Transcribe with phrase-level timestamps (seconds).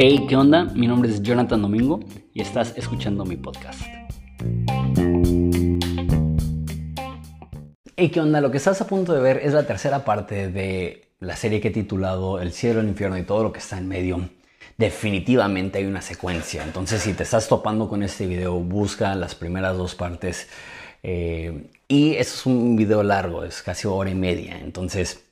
[0.00, 0.64] Hey, ¿qué onda?
[0.64, 1.98] Mi nombre es Jonathan Domingo
[2.32, 3.80] y estás escuchando mi podcast.
[7.96, 8.40] Hey, ¿qué onda?
[8.40, 11.68] Lo que estás a punto de ver es la tercera parte de la serie que
[11.68, 14.30] he titulado El cielo, el infierno y todo lo que está en medio.
[14.76, 16.62] Definitivamente hay una secuencia.
[16.62, 20.48] Entonces, si te estás topando con este video, busca las primeras dos partes.
[21.02, 24.60] Eh, y es un video largo, es casi hora y media.
[24.60, 25.27] Entonces,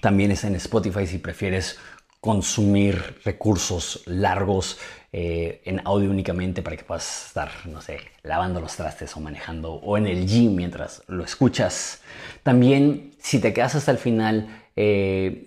[0.00, 1.78] también está en Spotify si prefieres
[2.20, 4.78] consumir recursos largos
[5.12, 9.74] eh, en audio únicamente para que puedas estar, no sé, lavando los trastes o manejando
[9.74, 12.00] o en el gym mientras lo escuchas.
[12.42, 15.46] También, si te quedas hasta el final, eh,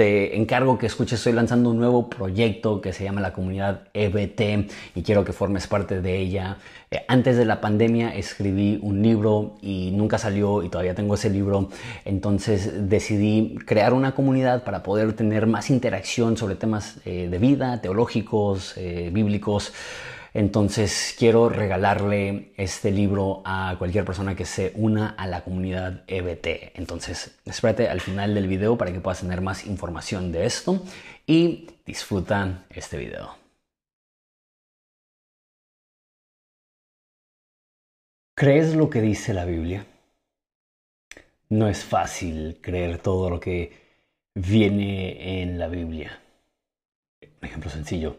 [0.00, 5.02] encargo que escuches, estoy lanzando un nuevo proyecto que se llama la comunidad EBT y
[5.02, 6.58] quiero que formes parte de ella.
[6.90, 11.30] Eh, antes de la pandemia escribí un libro y nunca salió y todavía tengo ese
[11.30, 11.68] libro.
[12.04, 17.80] Entonces decidí crear una comunidad para poder tener más interacción sobre temas eh, de vida,
[17.80, 19.72] teológicos, eh, bíblicos.
[20.32, 26.76] Entonces quiero regalarle este libro a cualquier persona que se una a la comunidad EBT.
[26.78, 30.82] Entonces espérate al final del video para que puedas tener más información de esto
[31.26, 33.36] y disfruta este video.
[38.36, 39.84] ¿Crees lo que dice la Biblia?
[41.50, 43.72] No es fácil creer todo lo que
[44.34, 46.22] viene en la Biblia.
[47.20, 48.16] Un ejemplo sencillo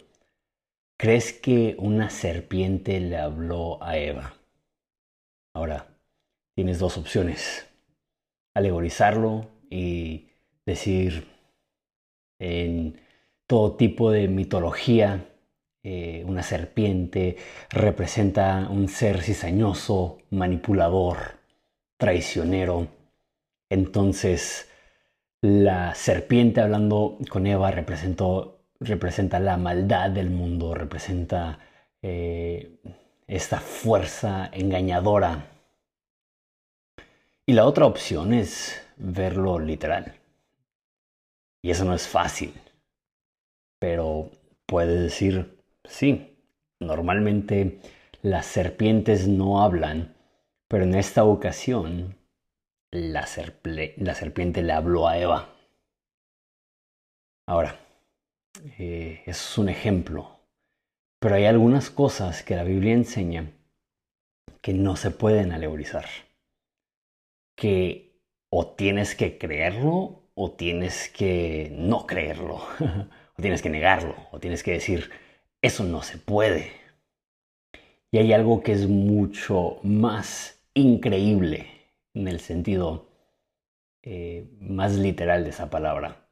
[1.01, 4.35] ¿Crees que una serpiente le habló a Eva?
[5.55, 5.87] Ahora,
[6.53, 7.67] tienes dos opciones.
[8.53, 10.27] Alegorizarlo y
[10.63, 11.25] decir
[12.39, 13.01] en
[13.47, 15.25] todo tipo de mitología,
[15.81, 17.35] eh, una serpiente
[17.71, 21.39] representa un ser cizañoso, manipulador,
[21.97, 22.89] traicionero.
[23.71, 24.69] Entonces,
[25.41, 31.59] la serpiente hablando con Eva representó representa la maldad del mundo, representa
[32.01, 32.81] eh,
[33.27, 35.47] esta fuerza engañadora.
[37.45, 40.15] Y la otra opción es verlo literal.
[41.63, 42.53] Y eso no es fácil.
[43.79, 44.31] Pero
[44.65, 46.35] puedes decir, sí,
[46.79, 47.79] normalmente
[48.23, 50.15] las serpientes no hablan,
[50.67, 52.17] pero en esta ocasión
[52.91, 53.27] la,
[53.97, 55.49] la serpiente le habló a Eva.
[57.47, 57.79] Ahora,
[58.77, 60.39] eh, es un ejemplo.
[61.19, 63.51] Pero hay algunas cosas que la Biblia enseña
[64.61, 66.05] que no se pueden alegorizar.
[67.55, 68.19] Que
[68.49, 72.55] o tienes que creerlo o tienes que no creerlo.
[73.37, 74.15] o tienes que negarlo.
[74.31, 75.11] O tienes que decir,
[75.61, 76.71] eso no se puede.
[78.11, 81.67] Y hay algo que es mucho más increíble
[82.13, 83.09] en el sentido
[84.03, 86.30] eh, más literal de esa palabra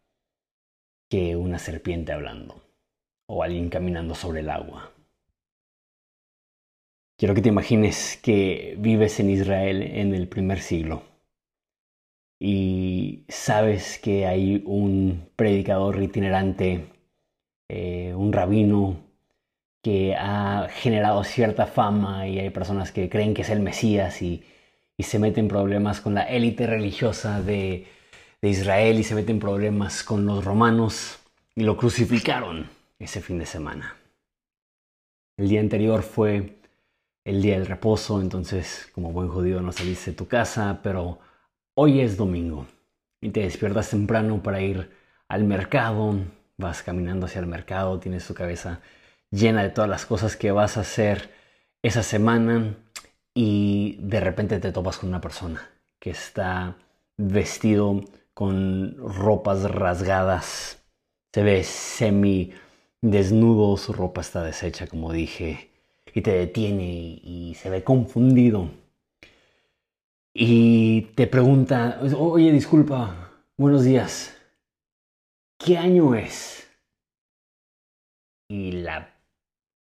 [1.09, 2.61] que una serpiente hablando
[3.27, 4.91] o alguien caminando sobre el agua.
[7.17, 11.03] Quiero que te imagines que vives en Israel en el primer siglo
[12.39, 16.87] y sabes que hay un predicador itinerante,
[17.67, 18.97] eh, un rabino
[19.83, 24.43] que ha generado cierta fama y hay personas que creen que es el Mesías y,
[24.97, 27.87] y se meten problemas con la élite religiosa de,
[28.41, 31.19] de Israel y se meten problemas con los romanos
[31.55, 32.69] y lo crucificaron
[32.99, 33.95] ese fin de semana.
[35.37, 36.59] El día anterior fue
[37.25, 41.19] el día del reposo, entonces como buen judío no saliste de tu casa, pero
[41.75, 42.65] hoy es domingo
[43.21, 44.89] y te despiertas temprano para ir
[45.27, 46.15] al mercado,
[46.57, 48.81] vas caminando hacia el mercado, tienes tu cabeza
[49.31, 51.31] llena de todas las cosas que vas a hacer
[51.83, 52.75] esa semana
[53.33, 55.69] y de repente te topas con una persona
[55.99, 56.75] que está
[57.17, 58.01] vestido
[58.39, 60.81] con ropas rasgadas.
[61.33, 62.53] Se ve semi
[63.01, 65.71] desnudo, su ropa está deshecha, como dije,
[66.13, 68.69] y te detiene y, se ve confundido.
[70.33, 74.33] Y te pregunta, oye, disculpa, buenos días,
[75.57, 76.65] ¿qué año es?
[78.47, 79.17] Y la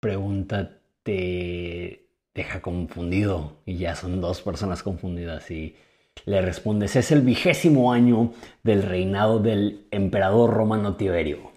[0.01, 5.77] pregunta te deja confundido y ya son dos personas confundidas y
[6.25, 11.51] le respondes, es el vigésimo año del reinado del emperador romano Tiberio.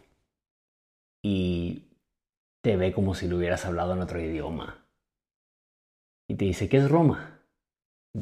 [1.23, 1.85] Y
[2.63, 4.87] te ve como si le hubieras hablado en otro idioma.
[6.29, 7.41] Y te dice, ¿qué es Roma?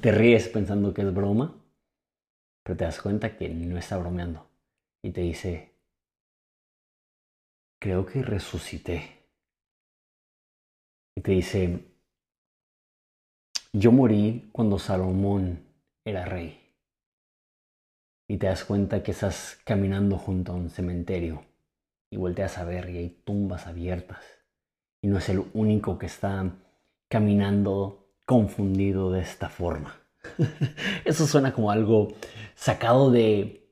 [0.01, 1.55] Te ríes pensando que es broma,
[2.65, 4.49] pero te das cuenta que no está bromeando.
[5.05, 5.73] Y te dice,
[7.81, 9.27] creo que resucité.
[11.17, 11.85] Y te dice,
[13.73, 15.72] yo morí cuando Salomón
[16.05, 16.59] era rey.
[18.29, 21.45] y te das cuenta que estás caminando junto a un cementerio
[22.11, 24.25] y volteas a ver y hay tumbas abiertas
[25.03, 26.51] y no es el único que está
[27.09, 30.01] caminando confundido de esta forma.
[31.05, 32.15] Eso suena como algo
[32.55, 33.69] sacado de,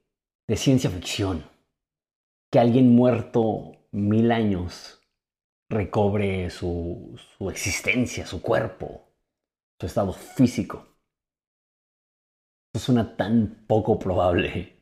[0.47, 1.45] de ciencia ficción.
[2.51, 5.01] Que alguien muerto mil años
[5.69, 9.09] recobre su, su existencia, su cuerpo,
[9.79, 10.90] su estado físico.
[12.73, 14.77] Eso suena tan poco probable,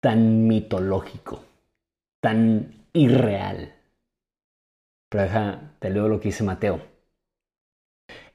[0.00, 1.44] tan mitológico,
[2.20, 3.72] tan irreal.
[5.08, 6.80] Pero deja, te leo lo que dice Mateo.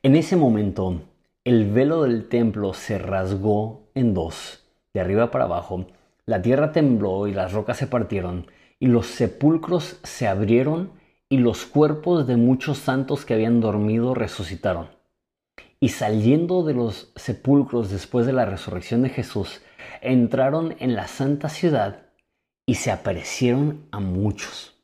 [0.01, 1.01] En ese momento,
[1.43, 4.63] el velo del templo se rasgó en dos,
[4.93, 5.87] de arriba para abajo,
[6.25, 8.47] la tierra tembló y las rocas se partieron,
[8.79, 10.91] y los sepulcros se abrieron,
[11.27, 14.94] y los cuerpos de muchos santos que habían dormido resucitaron.
[15.79, 19.61] Y saliendo de los sepulcros después de la resurrección de Jesús,
[20.01, 22.05] entraron en la santa ciudad
[22.65, 24.75] y se aparecieron a muchos.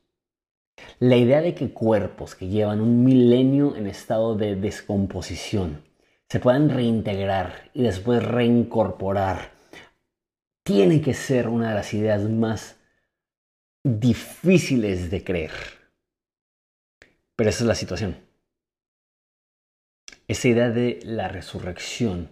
[0.98, 5.84] La idea de que cuerpos que llevan un milenio en estado de descomposición
[6.28, 9.52] se puedan reintegrar y después reincorporar
[10.64, 12.76] tiene que ser una de las ideas más
[13.84, 15.50] difíciles de creer.
[17.36, 18.16] Pero esa es la situación.
[20.32, 22.30] Esa idea de la resurrección,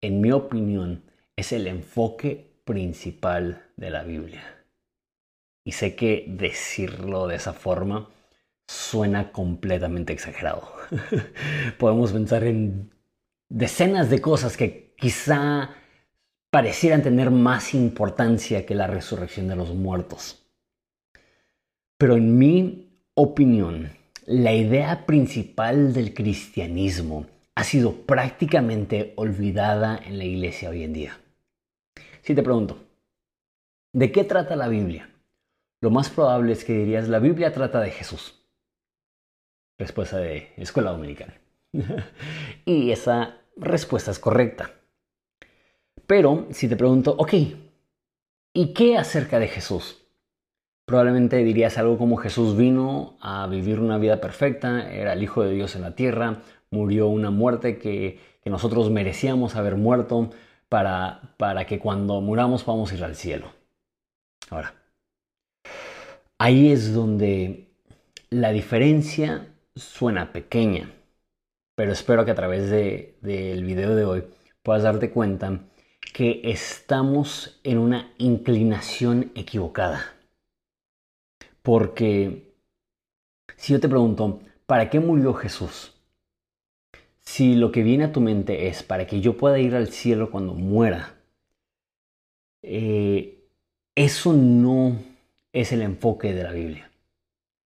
[0.00, 1.02] en mi opinión,
[1.36, 4.64] es el enfoque principal de la Biblia.
[5.62, 8.08] Y sé que decirlo de esa forma
[8.66, 10.72] suena completamente exagerado.
[11.78, 12.90] Podemos pensar en
[13.50, 15.74] decenas de cosas que quizá
[16.50, 20.42] parecieran tener más importancia que la resurrección de los muertos.
[21.98, 23.90] Pero en mi opinión,
[24.26, 31.20] la idea principal del cristianismo ha sido prácticamente olvidada en la iglesia hoy en día.
[32.22, 32.78] Si te pregunto,
[33.92, 35.08] ¿de qué trata la Biblia?
[35.80, 38.34] lo más probable es que dirías, la Biblia trata de Jesús.
[39.78, 41.34] Respuesta de escuela dominicana.
[42.64, 44.72] y esa respuesta es correcta.
[46.06, 47.34] Pero si te pregunto, ok,
[48.52, 50.05] ¿y qué acerca de Jesús?
[50.86, 55.52] Probablemente dirías algo como Jesús vino a vivir una vida perfecta, era el Hijo de
[55.52, 60.30] Dios en la tierra, murió una muerte que, que nosotros merecíamos haber muerto
[60.68, 63.52] para, para que cuando muramos podamos ir al cielo.
[64.48, 64.74] Ahora,
[66.38, 67.70] Ahí es donde
[68.28, 70.92] la diferencia suena pequeña,
[71.74, 74.24] pero espero que a través del video de hoy
[74.62, 75.60] puedas darte cuenta
[76.12, 80.15] que estamos en una inclinación equivocada.
[81.66, 82.54] Porque
[83.56, 86.00] si yo te pregunto, ¿para qué murió Jesús?
[87.18, 90.30] Si lo que viene a tu mente es para que yo pueda ir al cielo
[90.30, 91.16] cuando muera,
[92.62, 93.48] eh,
[93.96, 94.96] eso no
[95.52, 96.92] es el enfoque de la Biblia.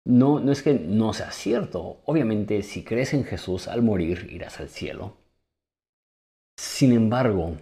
[0.05, 2.03] No, no es que no sea cierto.
[2.05, 5.19] Obviamente, si crees en Jesús, al morir irás al cielo.
[6.57, 7.59] Sin embargo,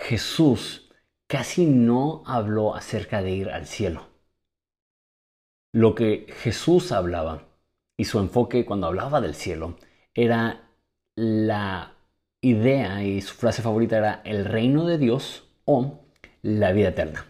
[0.00, 0.90] Jesús
[1.28, 4.13] casi no habló acerca de ir al cielo.
[5.74, 7.48] Lo que Jesús hablaba
[7.98, 9.76] y su enfoque cuando hablaba del cielo
[10.14, 10.70] era
[11.16, 11.94] la
[12.40, 15.98] idea y su frase favorita era el reino de Dios o
[16.42, 17.26] la vida eterna.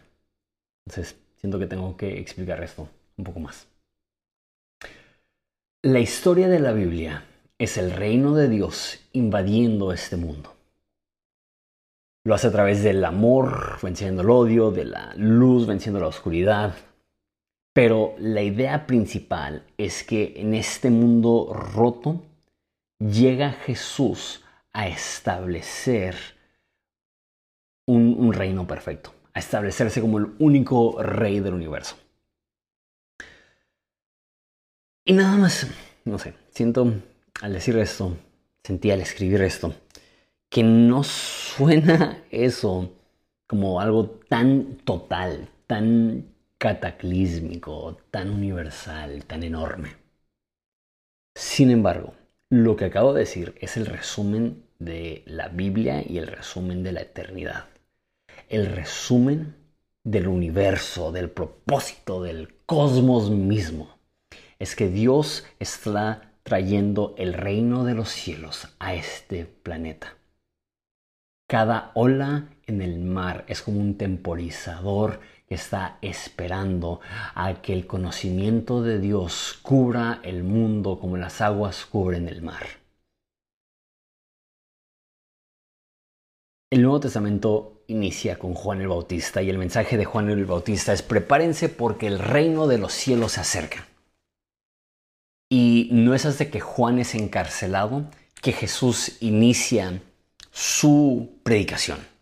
[0.87, 2.87] Entonces, siento que tengo que explicar esto
[3.17, 3.67] un poco más.
[5.83, 7.25] La historia de la Biblia
[7.57, 10.55] es el reino de Dios invadiendo este mundo.
[12.27, 16.75] Lo hace a través del amor venciendo el odio, de la luz venciendo la oscuridad.
[17.75, 22.23] Pero la idea principal es que en este mundo roto
[22.99, 26.15] llega Jesús a establecer
[27.87, 31.97] un, reino perfecto a establecerse como el único rey del universo.
[35.05, 35.67] Y nada más,
[36.05, 37.03] no sé, siento
[37.43, 38.17] al decir esto,
[38.63, 39.75] sentí al escribir esto,
[40.49, 42.93] que no suena eso
[43.49, 46.34] como algo tan total, tan
[46.65, 49.91] cataclísmico, tan universal, tan enorme.
[51.37, 52.15] Sin embargo,
[52.49, 56.93] lo que acabo de decir es el resumen de la Biblia y el resumen de
[56.93, 57.67] la eternidad
[58.49, 59.57] el resumen
[60.05, 63.99] del universo, del propósito, del cosmos mismo.
[64.59, 70.17] Es que Dios está trayendo el reino de los cielos a este planeta.
[71.49, 75.21] Cada ola en el mar es como un temporizador
[75.55, 77.01] está esperando
[77.35, 82.67] a que el conocimiento de Dios cubra el mundo como las aguas cubren el mar.
[86.71, 90.93] El Nuevo Testamento inicia con Juan el Bautista y el mensaje de Juan el Bautista
[90.93, 93.87] es prepárense porque el reino de los cielos se acerca.
[95.49, 98.11] Y no es hasta que Juan es encarcelado
[98.43, 100.03] que Jesús inicia
[100.51, 102.14] su predicación.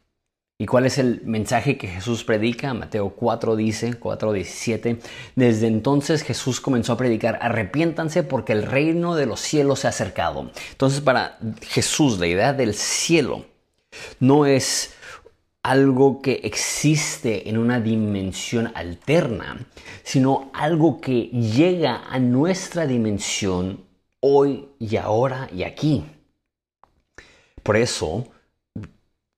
[0.63, 2.73] ¿Y cuál es el mensaje que Jesús predica?
[2.73, 5.01] Mateo 4 dice, 4:17,
[5.35, 9.91] desde entonces Jesús comenzó a predicar, arrepiéntanse porque el reino de los cielos se ha
[9.91, 10.53] acercado.
[10.71, 13.45] Entonces para Jesús la idea del cielo
[14.21, 14.95] no es
[15.65, 19.67] algo que existe en una dimensión alterna,
[20.05, 23.85] sino algo que llega a nuestra dimensión
[24.21, 26.05] hoy y ahora y aquí.
[27.65, 28.29] Por eso,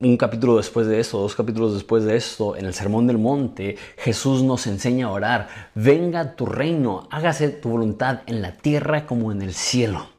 [0.05, 3.77] un capítulo después de esto, dos capítulos después de esto, en el Sermón del Monte,
[3.97, 9.33] Jesús nos enseña a orar, venga tu reino, hágase tu voluntad en la tierra como
[9.33, 10.11] en el cielo.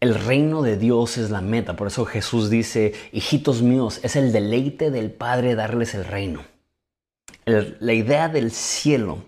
[0.00, 4.32] El reino de Dios es la meta, por eso Jesús dice, hijitos míos, es el
[4.32, 6.42] deleite del Padre darles el reino.
[7.44, 9.18] la idea del cielo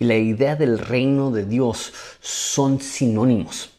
[0.00, 3.70] y la idea del reino de Dios son sinónimos.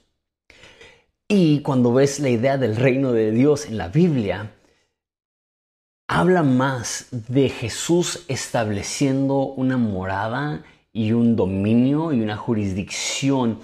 [1.27, 4.51] Y cuando ves la idea del reino de Dios en la Biblia,
[6.11, 13.59] habla más de Jesús estableciendo una morada y un dominio y una jurisdicción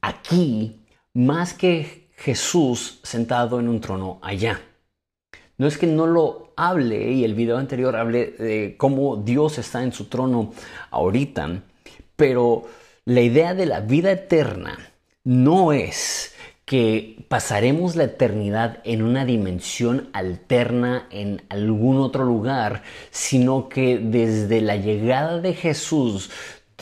[0.00, 0.80] aquí,
[1.14, 4.60] más que Jesús sentado en un trono allá.
[5.58, 9.84] No es que no lo hable y el video anterior hable de cómo Dios está
[9.84, 10.52] en su trono
[10.90, 11.62] ahorita,
[12.16, 12.64] pero
[13.04, 14.76] la idea de la vida eterna
[15.22, 16.34] no es
[16.72, 24.62] que pasaremos la eternidad en una dimensión alterna en algún otro lugar, sino que desde
[24.62, 26.30] la llegada de Jesús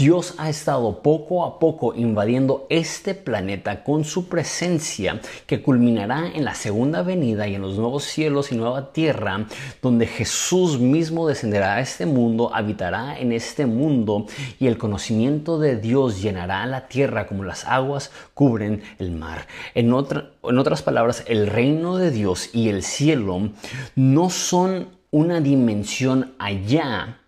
[0.00, 6.46] Dios ha estado poco a poco invadiendo este planeta con su presencia que culminará en
[6.46, 9.46] la segunda venida y en los nuevos cielos y nueva tierra,
[9.82, 14.24] donde Jesús mismo descenderá a este mundo, habitará en este mundo
[14.58, 19.48] y el conocimiento de Dios llenará la tierra como las aguas cubren el mar.
[19.74, 23.50] En, en otras palabras, el reino de Dios y el cielo
[23.96, 27.20] no son una dimensión allá,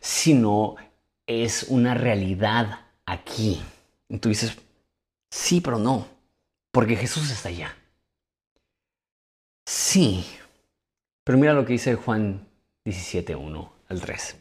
[0.00, 0.76] sino
[1.26, 3.60] es una realidad aquí.
[4.08, 4.56] Y tú dices,
[5.30, 6.06] sí, pero no,
[6.70, 7.76] porque Jesús está allá.
[9.66, 10.24] Sí,
[11.24, 12.46] pero mira lo que dice Juan
[12.84, 14.36] 17.1 al 3.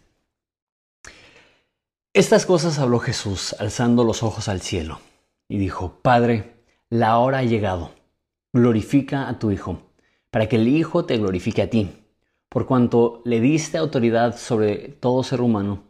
[2.14, 5.02] Estas cosas habló Jesús alzando los ojos al cielo
[5.50, 7.94] y dijo, Padre, la hora ha llegado,
[8.54, 9.82] glorifica a tu Hijo,
[10.30, 11.92] para que el Hijo te glorifique a ti,
[12.48, 15.85] por cuanto le diste autoridad sobre todo ser humano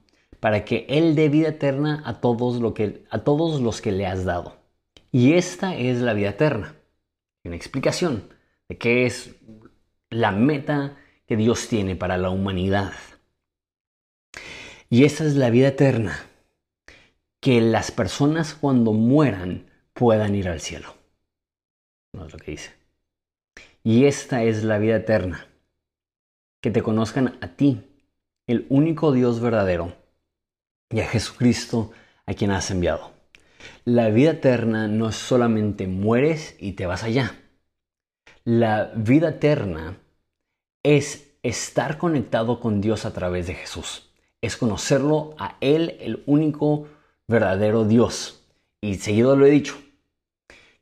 [0.45, 4.05] para que Él dé vida eterna a todos, lo que, a todos los que le
[4.05, 4.55] has dado.
[5.11, 6.75] Y esta es la vida eterna.
[7.43, 8.29] Una explicación
[8.69, 9.33] de qué es
[10.11, 12.93] la meta que Dios tiene para la humanidad.
[14.87, 16.15] Y esta es la vida eterna.
[17.41, 20.93] Que las personas cuando mueran puedan ir al cielo.
[22.13, 22.71] No es lo que dice.
[23.83, 25.47] Y esta es la vida eterna.
[26.61, 27.81] Que te conozcan a ti,
[28.45, 30.04] el único Dios verdadero
[30.89, 31.91] y a Jesucristo
[32.25, 33.11] a quien has enviado.
[33.83, 37.35] La vida eterna no es solamente mueres y te vas allá.
[38.43, 39.97] La vida eterna
[40.83, 44.11] es estar conectado con Dios a través de Jesús.
[44.41, 46.87] Es conocerlo a Él, el único
[47.27, 48.43] verdadero Dios.
[48.81, 49.75] Y seguido lo he dicho,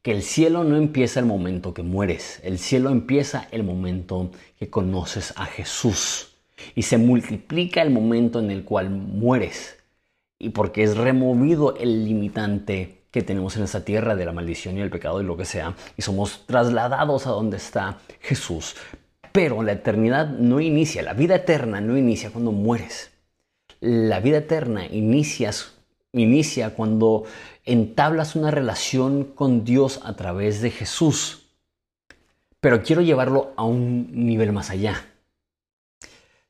[0.01, 4.69] que el cielo no empieza el momento que mueres, el cielo empieza el momento que
[4.69, 6.35] conoces a Jesús.
[6.75, 9.82] Y se multiplica el momento en el cual mueres
[10.43, 14.81] y porque es removido el limitante que tenemos en esta tierra de la maldición y
[14.81, 18.75] el pecado y lo que sea, y somos trasladados a donde está Jesús.
[19.31, 23.11] Pero la eternidad no inicia, la vida eterna no inicia cuando mueres.
[23.79, 25.75] La vida eterna inicias,
[26.11, 27.23] inicia cuando
[27.63, 31.49] entablas una relación con Dios a través de Jesús.
[32.59, 35.05] Pero quiero llevarlo a un nivel más allá.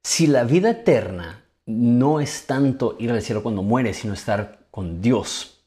[0.01, 5.01] Si la vida eterna no es tanto ir al cielo cuando mueres, sino estar con
[5.01, 5.63] Dios.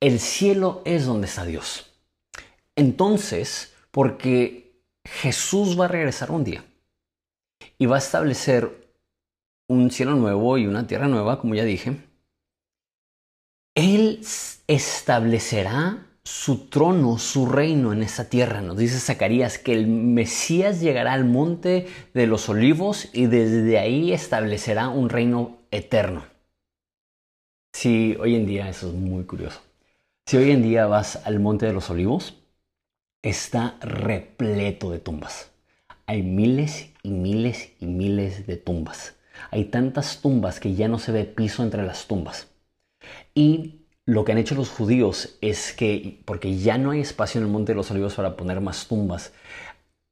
[0.00, 1.92] El cielo es donde está Dios.
[2.76, 6.64] Entonces, porque Jesús va a regresar un día
[7.78, 8.92] y va a establecer
[9.68, 11.96] un cielo nuevo y una tierra nueva, como ya dije,
[13.74, 14.20] Él
[14.66, 18.60] establecerá su trono, su reino en esta tierra.
[18.60, 24.12] Nos dice Zacarías que el Mesías llegará al monte de los olivos y desde ahí
[24.12, 26.26] establecerá un reino eterno.
[27.72, 29.62] Si hoy en día, eso es muy curioso.
[30.26, 32.34] Si hoy en día vas al monte de los olivos,
[33.22, 35.50] está repleto de tumbas.
[36.04, 39.14] Hay miles y miles y miles de tumbas.
[39.50, 42.48] Hay tantas tumbas que ya no se ve piso entre las tumbas.
[43.34, 43.77] Y
[44.08, 47.52] lo que han hecho los judíos es que, porque ya no hay espacio en el
[47.52, 49.34] Monte de los Olivos para poner más tumbas,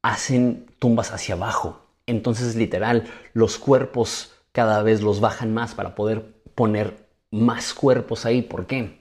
[0.03, 1.81] hacen tumbas hacia abajo.
[2.05, 8.43] Entonces, literal, los cuerpos cada vez los bajan más para poder poner más cuerpos ahí.
[8.43, 9.01] ¿Por qué?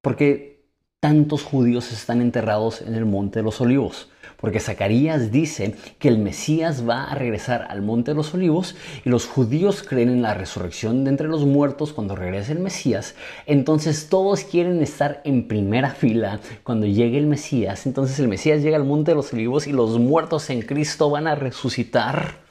[0.00, 0.66] Porque
[0.98, 4.08] tantos judíos están enterrados en el Monte de los Olivos.
[4.38, 9.08] Porque Zacarías dice que el Mesías va a regresar al Monte de los Olivos y
[9.08, 13.14] los judíos creen en la resurrección de entre los muertos cuando regrese el Mesías.
[13.46, 17.86] Entonces todos quieren estar en primera fila cuando llegue el Mesías.
[17.86, 21.26] Entonces el Mesías llega al Monte de los Olivos y los muertos en Cristo van
[21.26, 22.46] a resucitar.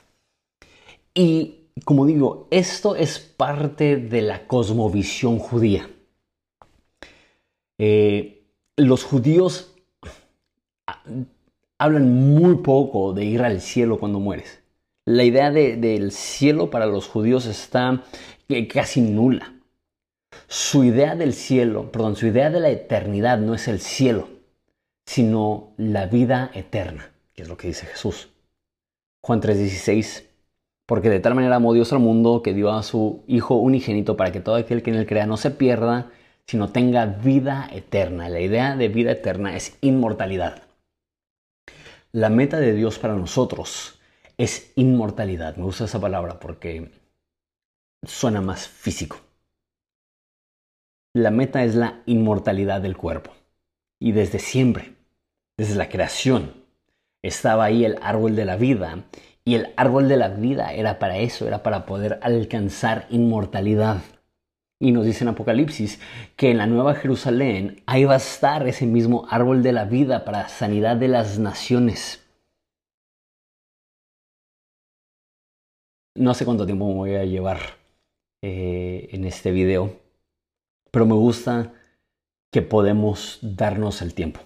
[1.13, 5.89] Y como digo, esto es parte de la cosmovisión judía.
[7.77, 8.45] Eh,
[8.77, 9.73] los judíos
[11.77, 14.61] hablan muy poco de ir al cielo cuando mueres.
[15.05, 18.03] La idea del cielo para los judíos está
[18.73, 19.53] casi nula.
[20.47, 24.29] Su idea del cielo, perdón, su idea de la eternidad no es el cielo,
[25.05, 28.29] sino la vida eterna, que es lo que dice Jesús.
[29.21, 30.25] Juan 3:16
[30.85, 34.31] porque de tal manera amó Dios al mundo que dio a su Hijo unigénito para
[34.31, 36.11] que todo aquel que en él crea no se pierda,
[36.45, 38.29] sino tenga vida eterna.
[38.29, 40.61] La idea de vida eterna es inmortalidad.
[42.15, 43.99] La meta de Dios para nosotros
[44.37, 45.57] es inmortalidad.
[45.57, 46.89] Me gusta esa palabra porque
[48.07, 49.17] suena más físico.
[51.13, 53.33] La meta es la inmortalidad del cuerpo.
[53.99, 54.95] Y desde siempre,
[55.57, 56.53] desde la creación,
[57.21, 59.03] estaba ahí el árbol de la vida
[59.43, 63.97] y el árbol de la vida era para eso, era para poder alcanzar inmortalidad.
[64.79, 65.99] Y nos dice en Apocalipsis
[66.35, 70.25] que en la Nueva Jerusalén ahí va a estar ese mismo árbol de la vida
[70.25, 72.21] para sanidad de las naciones.
[76.15, 77.59] No sé cuánto tiempo me voy a llevar
[78.41, 79.99] eh, en este video,
[80.91, 81.73] pero me gusta
[82.51, 84.41] que podemos darnos el tiempo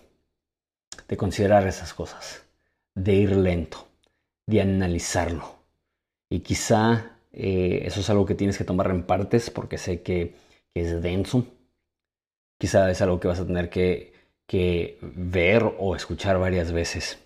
[1.08, 2.44] de considerar esas cosas,
[2.96, 3.89] de ir lento
[4.50, 5.60] de analizarlo.
[6.30, 10.36] Y quizá eh, eso es algo que tienes que tomar en partes porque sé que,
[10.76, 11.46] es denso.
[12.60, 14.13] Quizá es algo que vas a tener que,
[14.48, 17.18] que ver o escuchar varias veces.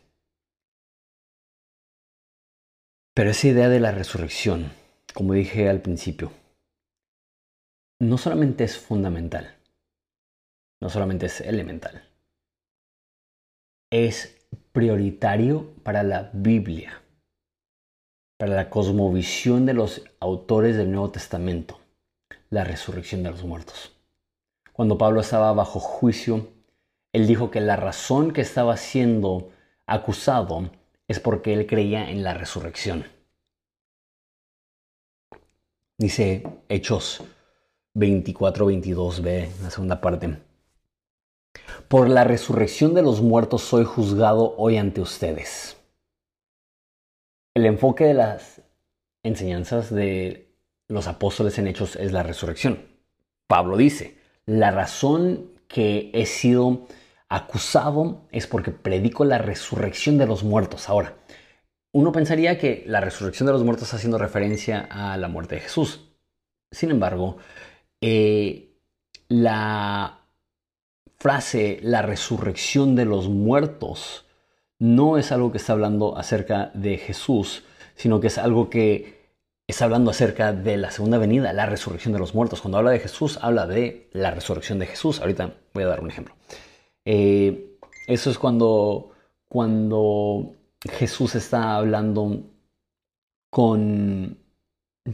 [3.13, 4.71] Pero esa idea de la resurrección,
[5.13, 6.31] como dije al principio,
[7.99, 9.55] no solamente es fundamental,
[10.81, 12.09] no solamente es elemental,
[13.91, 17.02] es prioritario para la Biblia
[18.43, 21.79] para la cosmovisión de los autores del Nuevo Testamento,
[22.49, 23.95] la resurrección de los muertos.
[24.73, 26.49] Cuando Pablo estaba bajo juicio,
[27.13, 29.49] él dijo que la razón que estaba siendo
[29.85, 30.71] acusado
[31.07, 33.05] es porque él creía en la resurrección.
[35.97, 37.23] Dice Hechos
[37.95, 40.37] 24-22b, la segunda parte.
[41.87, 45.77] Por la resurrección de los muertos soy juzgado hoy ante ustedes.
[47.53, 48.61] El enfoque de las
[49.21, 50.49] enseñanzas de
[50.87, 52.79] los apóstoles en Hechos es la resurrección.
[53.47, 56.87] Pablo dice, la razón que he sido
[57.29, 60.89] acusado es porque predico la resurrección de los muertos.
[60.89, 61.15] Ahora,
[61.91, 65.61] uno pensaría que la resurrección de los muertos está haciendo referencia a la muerte de
[65.61, 66.09] Jesús.
[66.71, 67.37] Sin embargo,
[68.01, 68.73] eh,
[69.27, 70.21] la
[71.19, 74.25] frase la resurrección de los muertos
[74.83, 77.63] no es algo que está hablando acerca de Jesús,
[77.95, 79.31] sino que es algo que
[79.65, 82.59] está hablando acerca de la segunda venida, la resurrección de los muertos.
[82.59, 85.21] Cuando habla de Jesús, habla de la resurrección de Jesús.
[85.21, 86.35] Ahorita voy a dar un ejemplo.
[87.05, 89.11] Eh, eso es cuando,
[89.47, 92.41] cuando Jesús está hablando
[93.49, 94.37] con,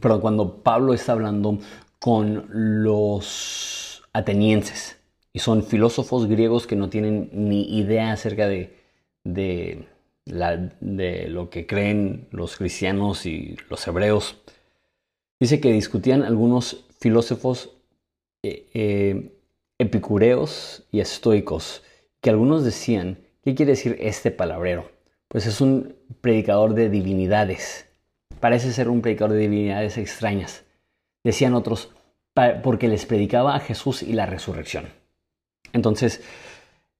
[0.02, 1.60] perdón, cuando Pablo está hablando
[2.00, 4.98] con los atenienses.
[5.32, 8.79] Y son filósofos griegos que no tienen ni idea acerca de,
[9.24, 9.88] de,
[10.26, 14.38] lo que creen los cristianos y los hebreos.
[15.40, 17.72] Dice que discutían algunos filósofos
[18.44, 19.32] eh, eh,
[19.78, 21.84] epicureos y estoicos,
[22.22, 24.92] que algunos decían, ¿qué quiere decir este palabrero?
[25.28, 27.88] Pues es un predicador de divinidades.
[28.40, 30.66] Parece ser un predicador de divinidades extrañas.
[31.24, 31.92] Decían otros,
[32.64, 34.88] porque les predicaba a Jesús y la resurrección.
[35.74, 36.22] Entonces,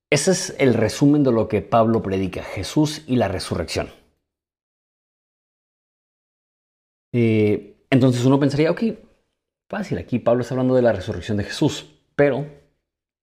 [0.10, 3.90] ese es el resumen de lo que Pablo predica, Jesús y la resurrección.
[7.14, 8.84] Eh, entonces uno pensaría, ok,
[9.68, 12.46] fácil, aquí Pablo está hablando de la resurrección de Jesús, pero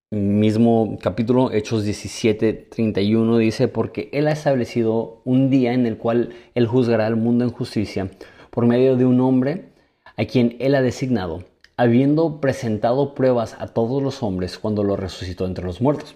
[0.09, 6.33] mismo capítulo, Hechos 17, 31, dice, porque Él ha establecido un día en el cual
[6.55, 8.09] Él juzgará al mundo en justicia
[8.49, 9.73] por medio de un hombre
[10.15, 11.43] a quien Él ha designado,
[11.75, 16.15] habiendo presentado pruebas a todos los hombres cuando lo resucitó entre los muertos.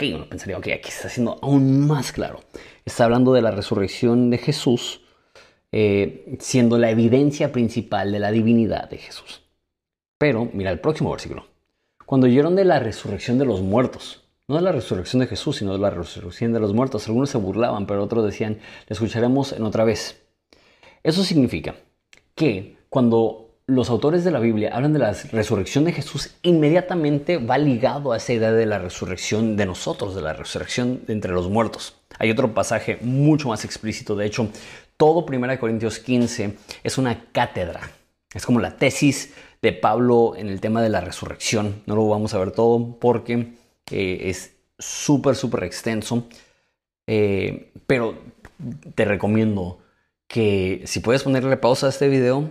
[0.00, 2.40] Ok, uno pensaría, ok, aquí está siendo aún más claro.
[2.86, 5.02] Está hablando de la resurrección de Jesús,
[5.72, 9.42] eh, siendo la evidencia principal de la divinidad de Jesús.
[10.16, 11.44] Pero mira el próximo versículo.
[12.06, 15.74] Cuando oyeron de la resurrección de los muertos, no de la resurrección de Jesús, sino
[15.74, 19.64] de la resurrección de los muertos, algunos se burlaban, pero otros decían, le escucharemos en
[19.64, 20.22] otra vez.
[21.02, 21.74] Eso significa
[22.34, 27.56] que cuando los autores de la Biblia hablan de la resurrección de Jesús, inmediatamente va
[27.56, 31.48] ligado a esa idea de la resurrección de nosotros, de la resurrección de entre los
[31.48, 31.96] muertos.
[32.18, 34.48] Hay otro pasaje mucho más explícito, de hecho,
[34.96, 37.80] todo 1 Corintios 15 es una cátedra,
[38.34, 41.82] es como la tesis de Pablo en el tema de la resurrección.
[41.86, 43.54] No lo vamos a ver todo porque
[43.90, 46.26] eh, es súper, súper extenso.
[47.06, 48.14] Eh, pero
[48.94, 49.78] te recomiendo
[50.28, 52.50] que si puedes ponerle pausa a este video,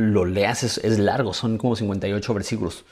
[0.00, 2.84] lo leas, es, es, largo, son como 58 versículos.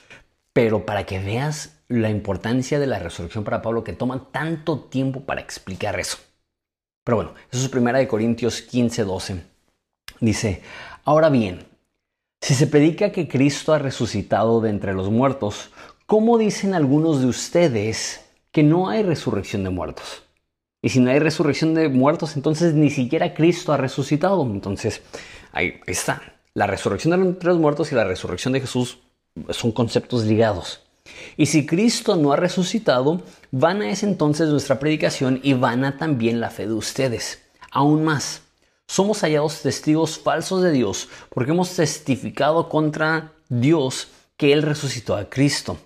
[0.53, 5.23] Pero para que veas la importancia de la resurrección para Pablo, que toma tanto tiempo
[5.23, 6.19] para explicar eso.
[7.05, 9.43] Pero bueno, eso es primera de Corintios 15, 12.
[10.21, 10.63] Dice,
[11.05, 11.67] ahora bien,
[12.41, 15.71] si se predica que Cristo ha resucitado de entre los muertos,
[16.07, 20.23] ¿cómo dicen algunos de ustedes que no hay resurrección de muertos?
[20.83, 24.43] Y si no hay resurrección de muertos, entonces ni siquiera Cristo ha resucitado.
[24.43, 25.03] Entonces,
[25.53, 26.38] ahí está.
[26.59, 28.99] La resurrección de los muertos y la resurrección de Jesús
[29.51, 30.81] son conceptos ligados.
[31.37, 36.51] Y si Cristo no ha resucitado, vana es entonces nuestra predicación y vana también la
[36.51, 37.45] fe de ustedes.
[37.71, 38.43] Aún más,
[38.89, 45.31] somos hallados testigos falsos de Dios porque hemos testificado contra Dios que Él resucitó a
[45.31, 45.79] Cristo,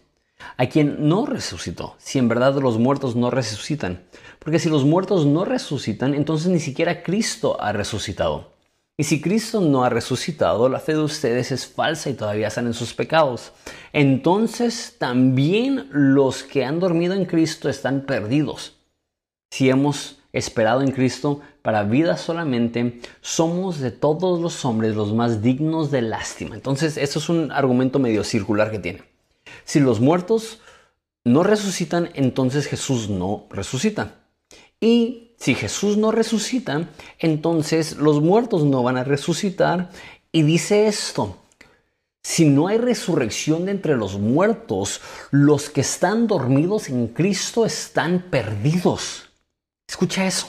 [0.57, 4.05] a quien no resucitó, si en verdad los muertos no resucitan.
[4.39, 8.52] Porque si los muertos no resucitan, entonces ni siquiera Cristo ha resucitado.
[8.99, 12.67] Y si Cristo no ha resucitado, la fe de ustedes es falsa y todavía están
[12.67, 13.53] en sus pecados.
[13.93, 18.77] Entonces también los que han dormido en Cristo están perdidos.
[19.51, 25.43] Si hemos esperado en Cristo para vida solamente, somos de todos los hombres los más
[25.43, 26.55] dignos de lástima.
[26.55, 29.03] Entonces, esto es un argumento medio circular que tiene.
[29.65, 30.61] Si los muertos
[31.25, 34.23] no resucitan, entonces Jesús no resucita.
[34.81, 39.91] Y si Jesús no resucita, entonces los muertos no van a resucitar.
[40.31, 41.37] Y dice esto,
[42.23, 45.01] si no hay resurrección de entre los muertos,
[45.33, 49.31] los que están dormidos en Cristo están perdidos.
[49.89, 50.49] Escucha eso.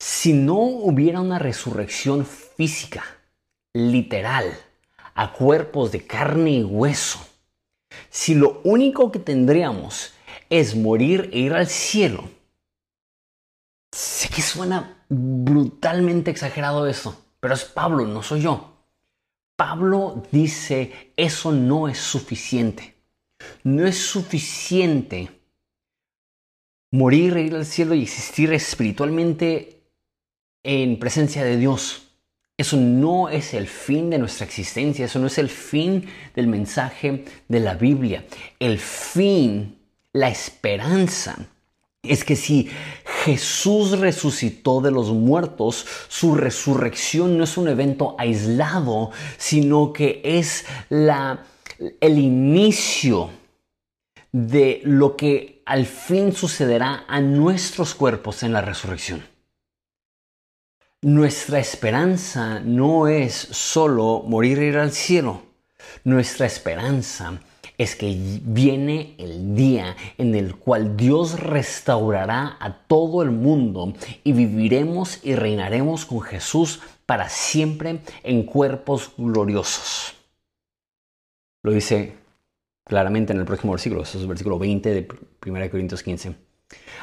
[0.00, 3.04] Si no hubiera una resurrección física,
[3.72, 4.52] literal,
[5.14, 7.20] a cuerpos de carne y hueso,
[8.10, 10.12] si lo único que tendríamos
[10.50, 12.28] es morir e ir al cielo,
[13.92, 18.72] sé que suena brutalmente exagerado eso, pero es Pablo, no soy yo.
[19.56, 22.96] Pablo dice, eso no es suficiente.
[23.62, 25.30] No es suficiente
[26.90, 29.82] morir, ir al cielo y existir espiritualmente
[30.62, 32.08] en presencia de Dios.
[32.56, 37.24] Eso no es el fin de nuestra existencia, eso no es el fin del mensaje
[37.48, 38.24] de la Biblia.
[38.58, 39.78] El fin,
[40.12, 41.36] la esperanza,
[42.02, 42.68] es que si
[43.24, 50.64] Jesús resucitó de los muertos, su resurrección no es un evento aislado, sino que es
[50.88, 51.44] la,
[52.00, 53.30] el inicio
[54.32, 59.24] de lo que al fin sucederá a nuestros cuerpos en la resurrección.
[61.02, 65.42] Nuestra esperanza no es solo morir e ir al cielo.
[66.04, 67.40] Nuestra esperanza
[67.78, 73.92] es que viene el día en el cual Dios restaurará a todo el mundo
[74.24, 80.14] y viviremos y reinaremos con Jesús para siempre en cuerpos gloriosos.
[81.62, 82.14] Lo dice
[82.84, 85.08] claramente en el próximo versículo, eso es el versículo 20 de
[85.46, 86.34] 1 Corintios 15.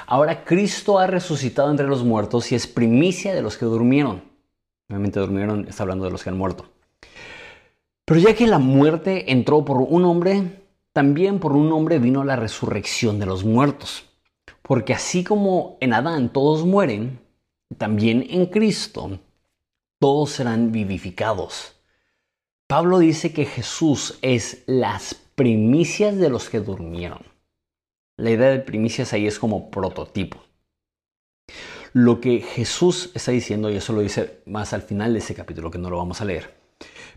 [0.07, 4.23] Ahora Cristo ha resucitado entre los muertos y es primicia de los que durmieron.
[4.89, 6.65] Obviamente durmieron, está hablando de los que han muerto.
[8.05, 10.58] Pero ya que la muerte entró por un hombre,
[10.99, 14.03] también por un hombre vino la resurrección de los muertos.
[14.61, 17.21] Porque así como en Adán todos mueren,
[17.77, 19.17] también en Cristo
[19.97, 21.77] todos serán vivificados.
[22.67, 27.21] Pablo dice que Jesús es las primicias de los que durmieron.
[28.17, 30.43] La idea de primicias ahí es como prototipo.
[31.93, 35.71] Lo que Jesús está diciendo, y eso lo dice más al final de ese capítulo,
[35.71, 36.53] que no lo vamos a leer,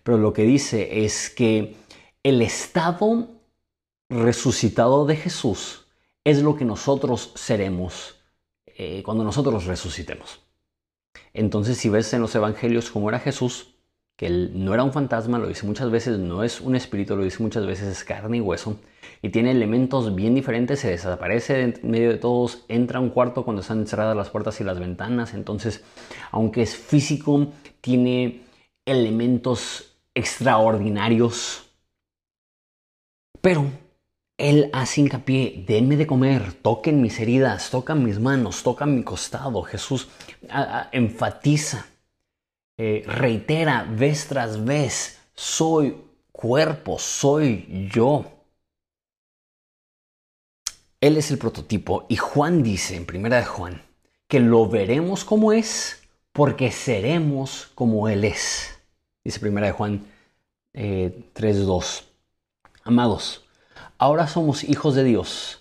[0.05, 1.75] pero lo que dice es que
[2.23, 3.42] el estado
[4.13, 5.87] resucitado de Jesús
[6.25, 8.17] es lo que nosotros seremos
[8.67, 10.41] eh, cuando nosotros resucitemos.
[11.35, 13.75] Entonces, si ves en los evangelios cómo era Jesús,
[14.17, 17.25] que él no era un fantasma, lo dice muchas veces, no es un espíritu, lo
[17.25, 18.79] dice muchas veces, es carne y hueso,
[19.23, 23.45] y tiene elementos bien diferentes, se desaparece en medio de todos, entra a un cuarto
[23.45, 25.83] cuando están cerradas las puertas y las ventanas, entonces,
[26.31, 27.49] aunque es físico,
[27.81, 28.43] tiene
[28.85, 31.71] elementos extraordinarios,
[33.41, 33.67] pero
[34.43, 39.63] él hace hincapié, denme de comer, toquen mis heridas, tocan mis manos, tocan mi costado.
[39.63, 40.09] Jesús
[40.91, 41.87] enfatiza,
[42.77, 45.97] eh, reitera vez tras vez, soy
[46.33, 48.25] cuerpo, soy yo.
[51.01, 53.81] Él es el prototipo y Juan dice en primera de Juan
[54.27, 56.03] que lo veremos como es
[56.33, 58.77] porque seremos como Él es.
[59.23, 60.05] Dice primera de Juan
[60.73, 62.03] eh, 3.2.
[62.83, 63.45] Amados,
[64.03, 65.61] ahora somos hijos de Dios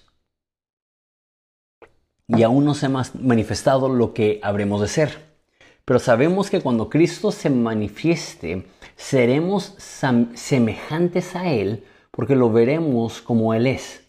[2.27, 5.31] y aún no se ha manifestado lo que habremos de ser.
[5.85, 9.75] Pero sabemos que cuando Cristo se manifieste, seremos
[10.33, 14.07] semejantes a Él porque lo veremos como Él es.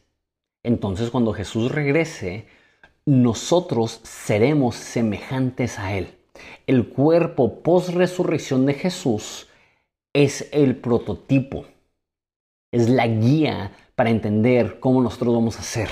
[0.63, 2.47] Entonces cuando Jesús regrese,
[3.05, 6.15] nosotros seremos semejantes a Él.
[6.67, 9.49] El cuerpo post-resurrección de Jesús
[10.15, 11.67] es el prototipo,
[12.73, 15.89] es la guía para entender cómo nosotros vamos a hacer.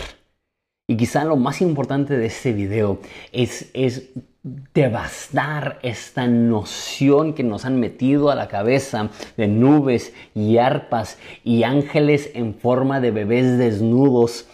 [0.88, 2.98] Y quizá lo más importante de este video
[3.30, 4.10] es, es
[4.42, 11.62] devastar esta noción que nos han metido a la cabeza de nubes y arpas y
[11.62, 14.48] ángeles en forma de bebés desnudos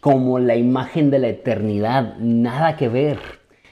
[0.00, 2.16] como la imagen de la eternidad.
[2.18, 3.18] Nada que ver.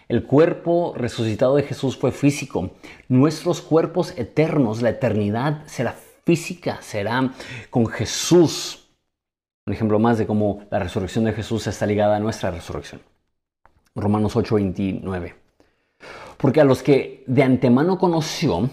[0.08, 2.72] El cuerpo resucitado de Jesús fue físico.
[3.06, 7.32] Nuestros cuerpos eternos, la eternidad será física, será
[7.70, 8.88] con Jesús
[9.66, 13.02] un ejemplo más de cómo la resurrección de Jesús está ligada a nuestra resurrección.
[13.94, 15.34] Romanos 8:29.
[16.36, 18.70] Porque a los que de antemano conoció,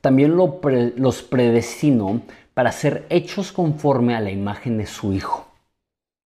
[0.00, 2.22] también los predestinó
[2.54, 5.48] para ser hechos conforme a la imagen de su Hijo,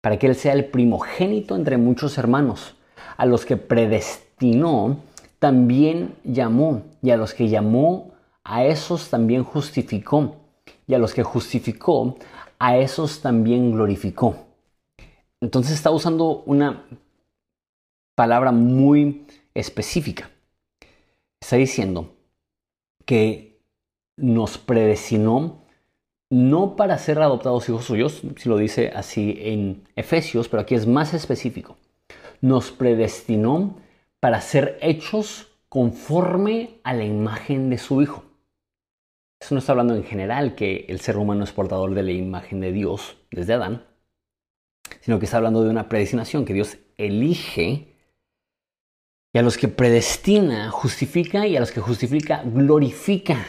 [0.02, 2.76] para que Él sea el primogénito entre muchos hermanos.
[3.18, 4.98] A los que predestinó,
[5.40, 8.14] también llamó, y a los que llamó,
[8.44, 10.38] a esos también justificó,
[10.88, 12.18] y a los que justificó,
[12.60, 14.48] a esos también glorificó.
[15.42, 16.86] Entonces está usando una
[18.16, 20.30] palabra muy específica.
[21.42, 22.16] Está diciendo
[23.06, 23.60] que
[24.16, 25.64] nos predestinó
[26.30, 30.88] no para ser adoptados hijos suyos, si lo dice así en Efesios, pero aquí es
[30.88, 31.78] más específico.
[32.42, 33.76] Nos predestinó
[34.20, 38.24] para ser hechos conforme a la imagen de su Hijo.
[39.44, 42.62] Eso no está hablando en general que el ser humano es portador de la imagen
[42.62, 43.86] de Dios desde Adán,
[45.02, 47.94] sino que está hablando de una predestinación que Dios elige
[49.34, 53.46] y a los que predestina justifica y a los que justifica glorifica.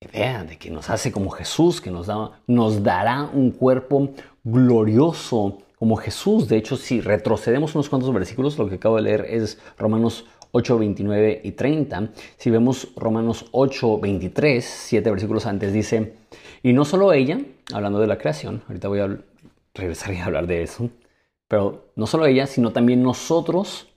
[0.00, 4.10] Idea de que nos hace como Jesús, que nos, da, nos dará un cuerpo
[4.42, 6.48] glorioso como Jesús.
[6.48, 10.78] De hecho, si retrocedemos unos cuantos versículos, lo que acabo de leer es Romanos 8,
[10.78, 12.10] 29 y 30.
[12.36, 16.14] Si vemos Romanos 8, 23, siete versículos antes, dice,
[16.62, 17.40] y no solo ella,
[17.72, 19.18] hablando de la creación, ahorita voy a
[19.74, 20.90] regresar y hablar de eso,
[21.46, 23.88] pero no solo ella, sino también nosotros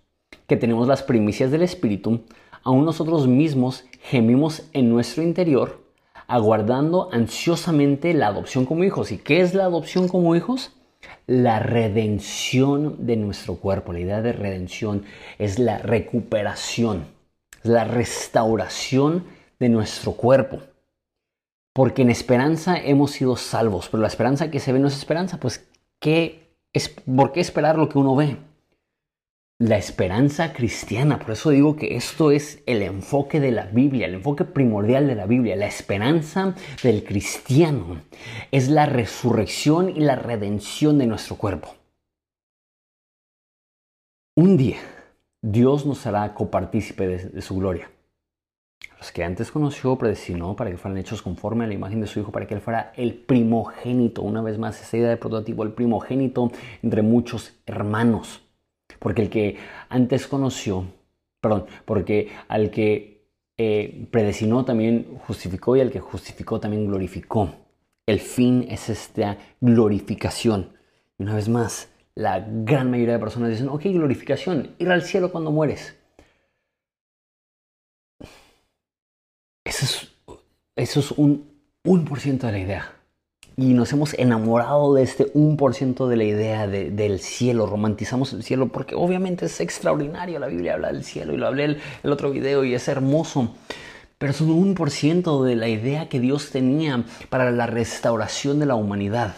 [0.47, 2.21] que tenemos las primicias del Espíritu,
[2.63, 5.81] aún nosotros mismos gemimos en nuestro interior,
[6.27, 9.11] aguardando ansiosamente la adopción como hijos.
[9.11, 10.71] ¿Y qué es la adopción como hijos?
[11.27, 13.93] La redención de nuestro cuerpo.
[13.93, 15.05] La idea de redención
[15.39, 17.05] es la recuperación,
[17.63, 19.25] la restauración
[19.59, 20.59] de nuestro cuerpo.
[21.73, 25.39] Porque en esperanza hemos sido salvos, pero la esperanza que se ve no es esperanza,
[25.39, 28.37] pues ¿qué es, ¿por qué esperar lo que uno ve?
[29.61, 31.19] La esperanza cristiana.
[31.19, 35.13] Por eso digo que esto es el enfoque de la Biblia, el enfoque primordial de
[35.13, 35.55] la Biblia.
[35.55, 38.01] La esperanza del cristiano
[38.51, 41.75] es la resurrección y la redención de nuestro cuerpo.
[44.35, 44.77] Un día
[45.43, 47.91] Dios nos hará copartícipe de, su gloria.
[48.97, 52.19] Los que antes conoció, predestinó para que fueran hechos conforme a la imagen de su
[52.19, 54.23] Hijo, para que Él fuera el primogénito.
[54.23, 58.41] Una vez más, esa idea de prototipo, el primogénito entre muchos hermanos
[59.01, 59.57] porque el que
[59.89, 60.85] antes conoció,
[61.41, 63.25] perdón, porque al que
[63.57, 67.49] eh, predestinó también justificó y al que justificó también glorificó.
[68.05, 70.77] El fin es esta glorificación.
[71.17, 75.31] Y una vez más, la gran mayoría de personas dicen, ok, glorificación, ir al cielo
[75.31, 75.97] cuando mueres.
[79.63, 80.11] Eso es,
[80.75, 81.49] eso es un
[81.83, 83.00] 1% de la idea.
[83.57, 88.67] Y nos hemos enamorado de este 1% de la idea del cielo, romantizamos el cielo
[88.67, 92.31] porque obviamente es extraordinario, la Biblia habla del cielo y lo hablé el, el otro
[92.31, 93.53] video y es hermoso,
[94.17, 98.75] pero es un 1% de la idea que Dios tenía para la restauración de la
[98.75, 99.35] humanidad.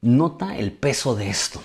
[0.00, 1.62] Nota el peso de esto.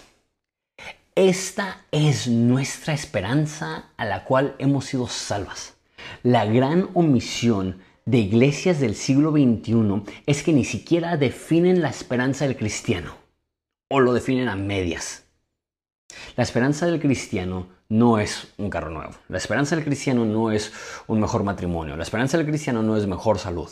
[1.15, 5.73] Esta es nuestra esperanza a la cual hemos sido salvas.
[6.21, 12.45] La gran omisión de iglesias del siglo XXI es que ni siquiera definen la esperanza
[12.45, 13.13] del cristiano
[13.89, 15.25] o lo definen a medias.
[16.37, 19.11] La esperanza del cristiano no es un carro nuevo.
[19.27, 20.71] La esperanza del cristiano no es
[21.07, 21.97] un mejor matrimonio.
[21.97, 23.69] La esperanza del cristiano no es mejor salud.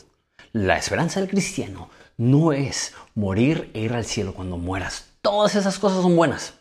[0.52, 5.12] La esperanza del cristiano no es morir e ir al cielo cuando mueras.
[5.22, 6.56] Todas esas cosas son buenas.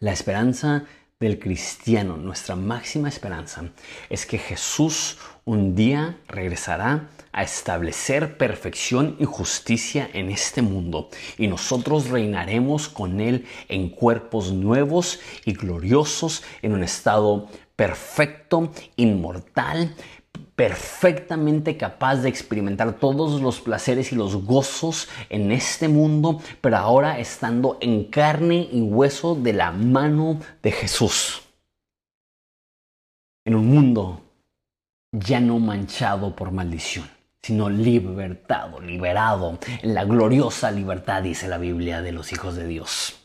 [0.00, 0.84] La esperanza
[1.20, 3.64] del cristiano, nuestra máxima esperanza,
[4.08, 11.08] es que Jesús un día regresará a establecer perfección y justicia en este mundo
[11.38, 19.94] y nosotros reinaremos con Él en cuerpos nuevos y gloriosos en un estado perfecto, inmortal,
[20.54, 27.18] perfectamente capaz de experimentar todos los placeres y los gozos en este mundo, pero ahora
[27.18, 31.40] estando en carne y hueso de la mano de Jesús.
[33.46, 34.27] En un mundo
[35.12, 37.08] ya no manchado por maldición,
[37.42, 43.16] sino libertado, liberado en la gloriosa libertad, dice la Biblia, de los hijos de Dios.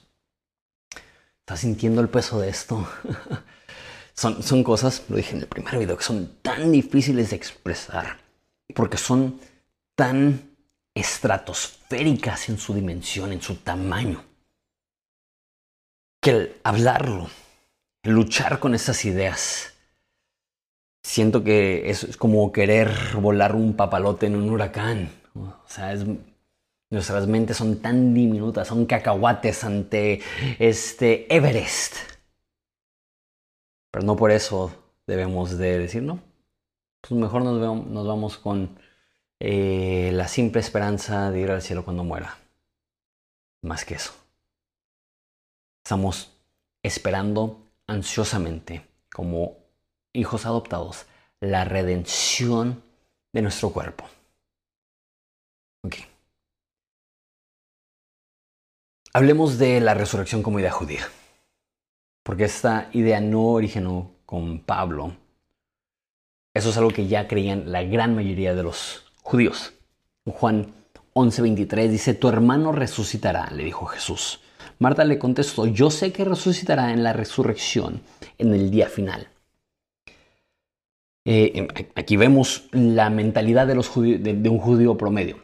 [1.39, 2.87] ¿Estás sintiendo el peso de esto?
[4.13, 8.19] Son, cosas, lo dije en el primer video, que son tan difíciles de expresar
[8.73, 9.39] porque son
[9.95, 10.55] tan
[10.93, 14.23] estratosféricas en su dimensión, en su tamaño,
[16.21, 17.29] que el hablarlo,
[18.03, 19.72] luchar con esas ideas,
[21.03, 25.09] siento que es, como querer volar un papalote en un huracán.
[25.35, 25.93] O sea,
[26.89, 30.21] nuestras mentes son tan diminutas, son cacahuates ante
[30.59, 31.95] este Everest.
[33.91, 34.73] Pero no por eso
[35.05, 36.19] debemos de decir, no,
[37.01, 38.79] pues mejor nos, nos vamos con
[39.39, 42.37] eh, la simple esperanza de ir al cielo cuando muera.
[43.61, 44.13] Más que eso.
[45.83, 46.31] Estamos
[46.81, 49.62] esperando ansiosamente, como
[50.13, 51.05] hijos adoptados,
[51.41, 52.83] la redención
[53.33, 54.05] de nuestro cuerpo.
[59.15, 61.07] Hablemos de la resurrección como idea judía
[62.23, 65.15] porque esta idea no originó con Pablo.
[66.53, 69.73] Eso es algo que ya creían la gran mayoría de los judíos.
[70.25, 70.73] Juan
[71.13, 74.39] 11:23 dice, tu hermano resucitará, le dijo Jesús.
[74.79, 78.01] Marta le contestó, yo sé que resucitará en la resurrección,
[78.37, 79.27] en el día final.
[81.25, 83.73] Eh, em, aquí vemos la mentalidad de,
[84.33, 85.37] de un judío promedio.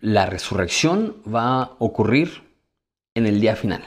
[0.00, 2.42] La resurrección va a ocurrir
[3.14, 3.82] en el día final.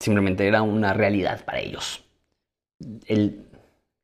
[0.00, 2.04] Simplemente era una realidad para ellos.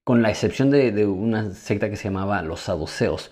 [0.05, 3.31] con la excepción de, una secta que se llamaba los saduceos.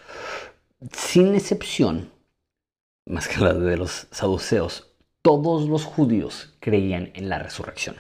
[0.93, 2.11] Sin excepción,
[3.07, 7.97] más que la de los saduceos, todos los judíos creían en la resurrección.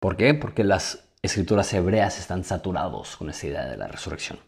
[0.00, 0.34] ¿Por qué?
[0.34, 4.38] Porque las escrituras hebreas están saturados con esa idea de la resurrección.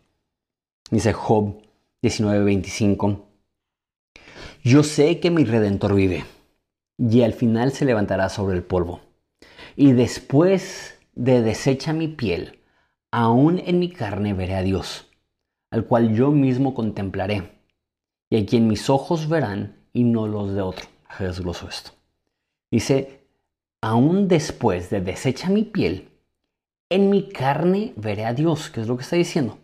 [0.90, 1.62] Dice Job
[2.02, 3.24] 19:25,
[4.64, 6.24] yo sé que mi redentor vive
[6.98, 9.00] y al final se levantará sobre el polvo.
[9.76, 12.60] Y después de deshecha mi piel,
[13.10, 15.06] aún en mi carne veré a Dios,
[15.70, 17.52] al cual yo mismo contemplaré,
[18.30, 20.86] y a quien mis ojos verán y no los de otro.
[21.18, 21.92] Desgloso esto.
[22.70, 23.24] Dice,
[23.80, 26.10] aún después de deshecha mi piel,
[26.90, 29.58] en mi carne veré a Dios, que es lo que está diciendo.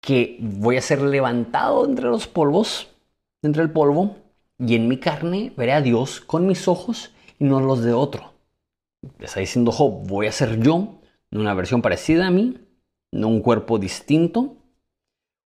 [0.00, 2.88] Que voy a ser levantado entre los polvos,
[3.42, 4.16] entre el polvo,
[4.58, 8.32] y en mi carne veré a Dios con mis ojos y no los de otro.
[9.18, 12.58] Está diciendo Job, voy a ser yo, en una versión parecida a mí,
[13.12, 14.56] no un cuerpo distinto.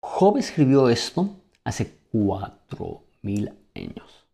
[0.01, 1.31] Job escribió esto
[1.63, 4.27] hace cuatro mil años.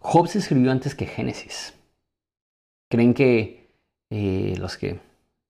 [0.00, 1.74] Job se escribió antes que Génesis.
[2.90, 3.61] ¿Creen que
[4.14, 5.00] eh, los que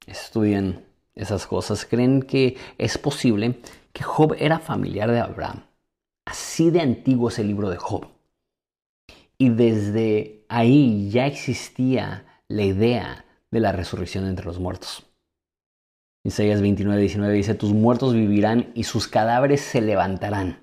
[0.06, 0.84] estudian
[1.16, 3.58] esas cosas creen que es posible
[3.92, 5.64] que Job era familiar de Abraham?
[6.24, 8.06] Así de antiguo es el libro de Job.
[9.36, 15.04] Y desde ahí ya existía la idea de la resurrección entre los muertos.
[16.22, 20.60] Isaías 29, 19 dice, tus muertos vivirán y sus cadáveres se levantarán.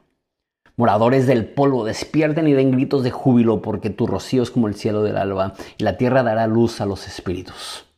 [0.78, 4.76] Moradores del polvo, despierten y den gritos de júbilo, porque tu rocío es como el
[4.76, 7.89] cielo del alba, y la tierra dará luz a los espíritus.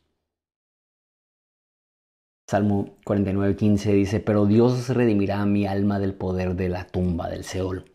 [2.52, 7.90] Salmo 49:15 dice, pero Dios redimirá mi alma del poder de la tumba del Seol,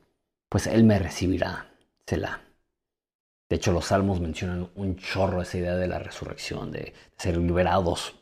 [0.50, 1.70] pues Él me recibirá,
[2.08, 2.42] Selah.
[3.48, 8.16] De hecho, los salmos mencionan un chorro esa idea de la resurrección, de ser liberados.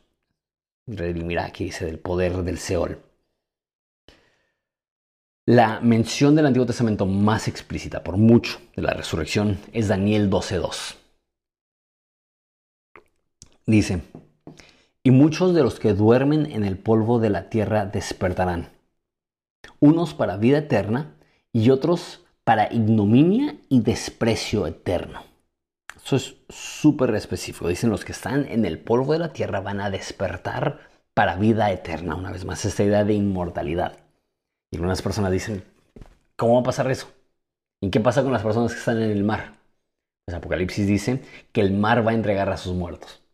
[0.85, 3.01] Redimirá, aquí dice, del poder del Seol.
[5.45, 10.97] La mención del Antiguo Testamento más explícita por mucho de la resurrección es Daniel 12.2.
[13.67, 14.01] Dice,
[15.05, 18.69] y muchos de los que duermen en el polvo de la tierra despertarán,
[19.79, 21.15] unos para vida eterna
[21.53, 25.21] y otros para ignominia y desprecio eterno.
[26.03, 27.67] Eso es súper específico.
[27.67, 31.71] Dicen los que están en el polvo de la tierra van a despertar para vida
[31.71, 32.15] eterna.
[32.15, 33.99] Una vez más, esta idea de inmortalidad.
[34.71, 35.63] Y algunas personas dicen,
[36.35, 37.11] ¿cómo va a pasar eso?
[37.79, 39.53] ¿Y qué pasa con las personas que están en el mar?
[40.25, 43.24] Pues Apocalipsis dice que el mar va a entregar a sus muertos.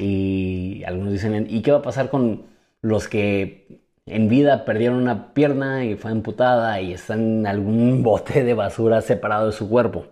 [0.00, 2.46] Y algunos dicen, ¿y qué va a pasar con
[2.82, 8.44] los que en vida perdieron una pierna y fue amputada y están en algún bote
[8.44, 10.06] de basura separado de su cuerpo?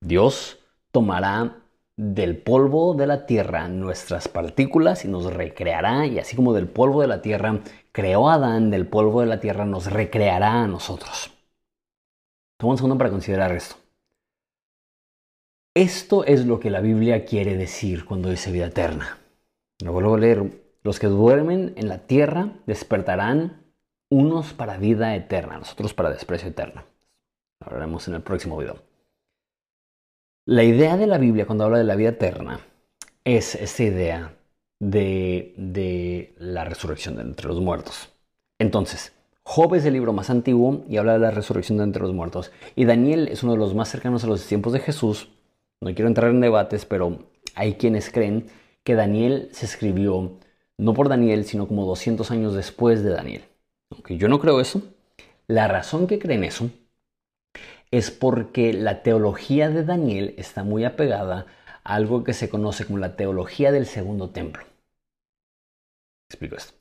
[0.00, 0.58] Dios
[0.92, 1.56] tomará
[1.96, 7.00] del polvo de la tierra nuestras partículas y nos recreará, y así como del polvo
[7.00, 7.60] de la tierra
[7.92, 11.30] creó a Adán, del polvo de la tierra nos recreará a nosotros.
[12.58, 13.85] Toma un segundo para considerar esto.
[15.76, 19.18] Esto es lo que la Biblia quiere decir cuando dice vida eterna.
[19.84, 20.64] Lo vuelvo a leer.
[20.82, 23.62] Los que duermen en la tierra despertarán
[24.08, 26.84] unos para vida eterna, nosotros para desprecio eterno.
[27.60, 28.76] Hablaremos en el próximo video.
[30.46, 32.60] La idea de la Biblia cuando habla de la vida eterna
[33.22, 34.34] es esta idea
[34.80, 38.08] de, de la resurrección de entre los muertos.
[38.58, 39.12] Entonces,
[39.42, 42.50] Job es el libro más antiguo y habla de la resurrección de entre los muertos.
[42.76, 45.35] Y Daniel es uno de los más cercanos a los tiempos de Jesús
[45.80, 47.18] no quiero entrar en debates, pero
[47.54, 48.46] hay quienes creen
[48.84, 50.38] que Daniel se escribió
[50.78, 53.44] no por Daniel, sino como 200 años después de Daniel.
[53.90, 54.82] Aunque yo no creo eso,
[55.46, 56.70] la razón que creen eso
[57.90, 61.46] es porque la teología de Daniel está muy apegada
[61.84, 64.64] a algo que se conoce como la teología del segundo templo.
[66.28, 66.74] Explico esto.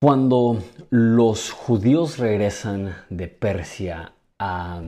[0.00, 4.82] Cuando los judíos regresan de Persia a,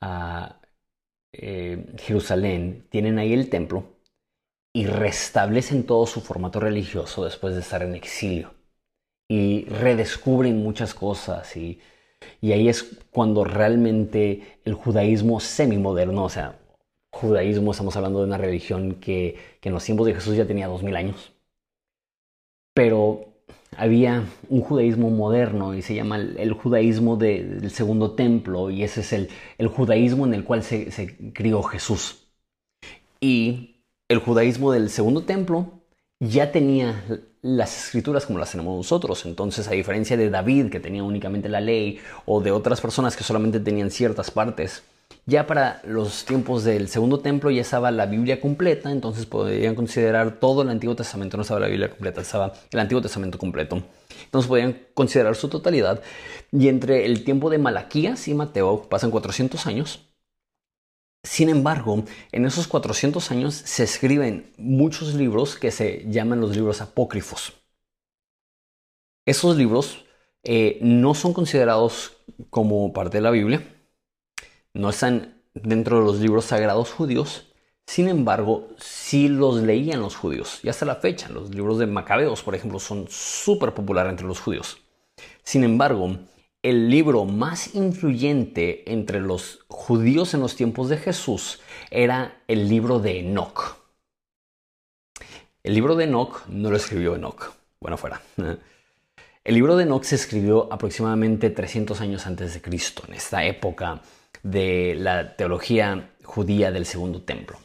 [0.00, 0.56] a
[1.38, 3.94] eh, Jerusalén, tienen ahí el templo
[4.72, 8.54] y restablecen todo su formato religioso después de estar en exilio.
[9.28, 11.80] Y redescubren muchas cosas y,
[12.42, 16.58] ahí es cuando realmente el judaísmo semimoderno, o sea,
[17.10, 20.68] judaísmo estamos hablando de una religión que, que en los tiempos de Jesús ya tenía
[20.68, 21.32] dos mil años,
[22.74, 23.33] pero
[23.76, 29.12] había un judaísmo moderno y se llama el, judaísmo del segundo templo y ese es
[29.12, 32.26] el, judaísmo en el cual se, crió Jesús.
[33.20, 33.76] Y
[34.08, 35.80] el judaísmo del segundo templo
[36.20, 37.04] ya tenía
[37.42, 39.26] las escrituras como las tenemos nosotros.
[39.26, 43.24] Entonces, a diferencia de David, que tenía únicamente la ley, o de otras personas que
[43.24, 44.82] solamente tenían ciertas partes,
[45.26, 50.38] ya para los tiempos del segundo templo ya estaba la Biblia completa, entonces podrían considerar
[50.38, 53.82] todo el Antiguo Testamento, no estaba la Biblia completa, estaba el Antiguo Testamento completo.
[54.24, 56.02] Entonces podían considerar su totalidad.
[56.52, 60.00] Y entre el tiempo de Malaquías y Mateo pasan 400 años.
[61.22, 66.82] Sin embargo, en esos 400 años se escriben muchos libros que se llaman los libros
[66.82, 67.54] apócrifos.
[69.26, 70.04] Esos libros
[70.42, 72.18] eh, no son considerados
[72.50, 73.73] como parte de la Biblia,
[74.74, 77.46] no están dentro de los libros sagrados judíos,
[77.86, 80.60] sin embargo, sí los leían los judíos.
[80.62, 84.40] Y hasta la fecha, los libros de Macabeos, por ejemplo, son súper populares entre los
[84.40, 84.78] judíos.
[85.42, 86.16] Sin embargo,
[86.62, 91.60] el libro más influyente entre los judíos en los tiempos de Jesús
[91.90, 93.76] era el libro de Enoch.
[95.62, 97.52] El libro de Enoch no lo escribió Enoch.
[97.80, 98.20] Bueno, fuera.
[99.44, 104.00] El libro de Enoch se escribió aproximadamente 300 años antes de Cristo, en esta época
[104.44, 107.58] de la teología judía del segundo templo.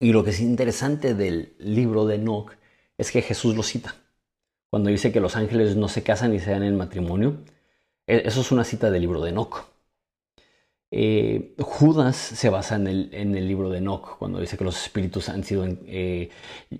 [0.00, 2.52] Y lo que es interesante del libro de Enoch
[2.96, 3.96] es que Jesús lo cita.
[4.70, 7.42] Cuando dice que los ángeles no se casan y se dan en matrimonio,
[8.06, 9.66] e, eso es una cita del libro de Enoch.
[10.90, 15.42] Eh, Judas se basa en el, libro de Enoch, cuando dice que los espíritus han
[15.42, 16.30] sido eh,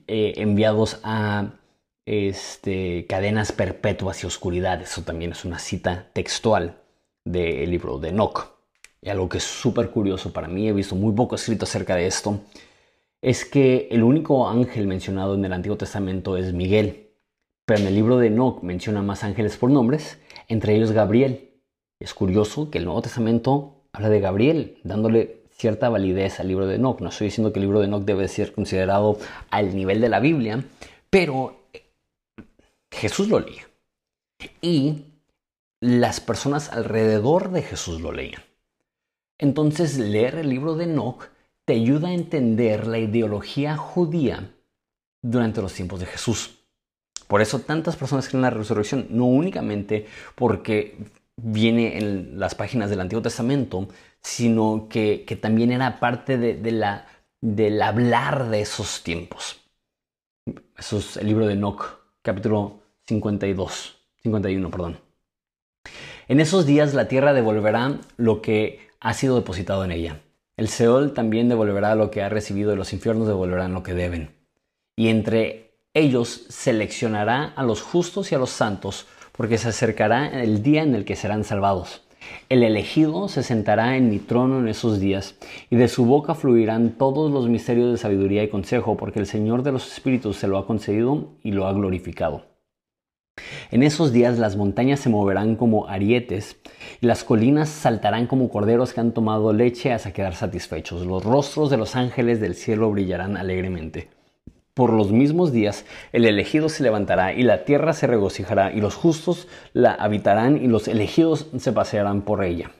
[0.06, 1.54] eh, enviados a
[2.06, 4.80] este, cadenas perpetuas y oscuridad.
[4.80, 6.78] Eso también es una cita textual
[7.24, 8.61] del libro de Enoch.
[9.02, 12.06] Y algo que es súper curioso para mí, he visto muy poco escrito acerca de
[12.06, 12.40] esto,
[13.20, 17.10] es que el único ángel mencionado en el Antiguo Testamento es Miguel.
[17.64, 21.50] Pero en el libro de Enoch menciona más ángeles por nombres, entre ellos Gabriel.
[22.00, 26.76] Es curioso que el Nuevo Testamento habla de Gabriel, dándole cierta validez al libro de
[26.76, 27.00] Enoch.
[27.00, 29.18] No estoy diciendo que el libro de Enoch debe ser considerado
[29.50, 30.64] al nivel de la Biblia,
[31.10, 31.68] pero
[32.90, 33.68] Jesús lo leía.
[34.60, 35.04] Y
[35.80, 38.42] las personas alrededor de Jesús lo leían.
[39.42, 41.24] Entonces leer el libro de Enoch
[41.64, 44.54] te ayuda a entender la ideología judía
[45.20, 46.60] durante los tiempos de Jesús.
[47.26, 50.96] Por eso tantas personas creen en la resurrección, no únicamente porque
[51.36, 53.88] viene en las páginas del Antiguo Testamento,
[54.20, 57.08] sino que, también era parte de, la,
[57.40, 59.60] del hablar de esos tiempos.
[60.78, 62.78] Eso es el libro de Enoch, capítulo
[63.08, 65.00] 52, 51, perdón.
[66.28, 70.20] En esos días la tierra devolverá lo que ha sido depositado en ella.
[70.56, 74.30] El Seol también devolverá lo que ha recibido y los infiernos devolverán lo que deben.
[74.96, 80.62] Y entre ellos seleccionará a los justos y a los santos, porque se acercará el
[80.62, 82.02] día en el que serán salvados.
[82.48, 85.34] El elegido se sentará en mi trono en esos días,
[85.68, 89.64] y de su boca fluirán todos los misterios de sabiduría y consejo, porque el Señor
[89.64, 92.51] de los Espíritus se lo ha concedido y lo ha glorificado.
[93.70, 96.58] En esos días las montañas se moverán como arietes
[97.00, 101.06] y las colinas saltarán como corderos que han tomado leche hasta quedar satisfechos.
[101.06, 104.10] Los rostros de los ángeles del cielo brillarán alegremente.
[104.74, 108.94] Por los mismos días el elegido se levantará y la tierra se regocijará y los
[108.94, 112.72] justos la habitarán y los elegidos se pasearán por ella.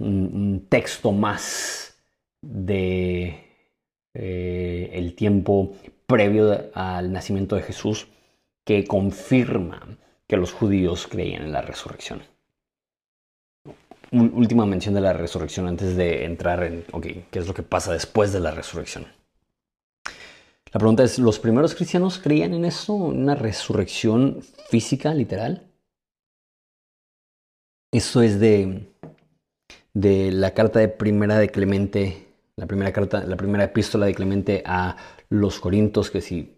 [0.00, 1.96] Un texto más
[2.42, 3.44] de
[4.14, 5.72] eh, el tiempo
[6.06, 8.08] previo al nacimiento de Jesús
[8.68, 9.80] que confirma
[10.26, 12.20] que los judíos creían en la resurrección.
[14.12, 17.94] Última mención de la resurrección antes de entrar en, ok, ¿qué es lo que pasa
[17.94, 19.06] después de la resurrección?
[20.70, 22.92] La pregunta es, ¿los primeros cristianos creían en eso?
[22.92, 25.66] ¿Una resurrección física, literal?
[27.90, 28.92] Eso es de,
[29.94, 34.62] de la carta de primera de Clemente, la primera carta, la primera epístola de Clemente
[34.66, 34.98] a
[35.30, 36.57] los Corintios, que si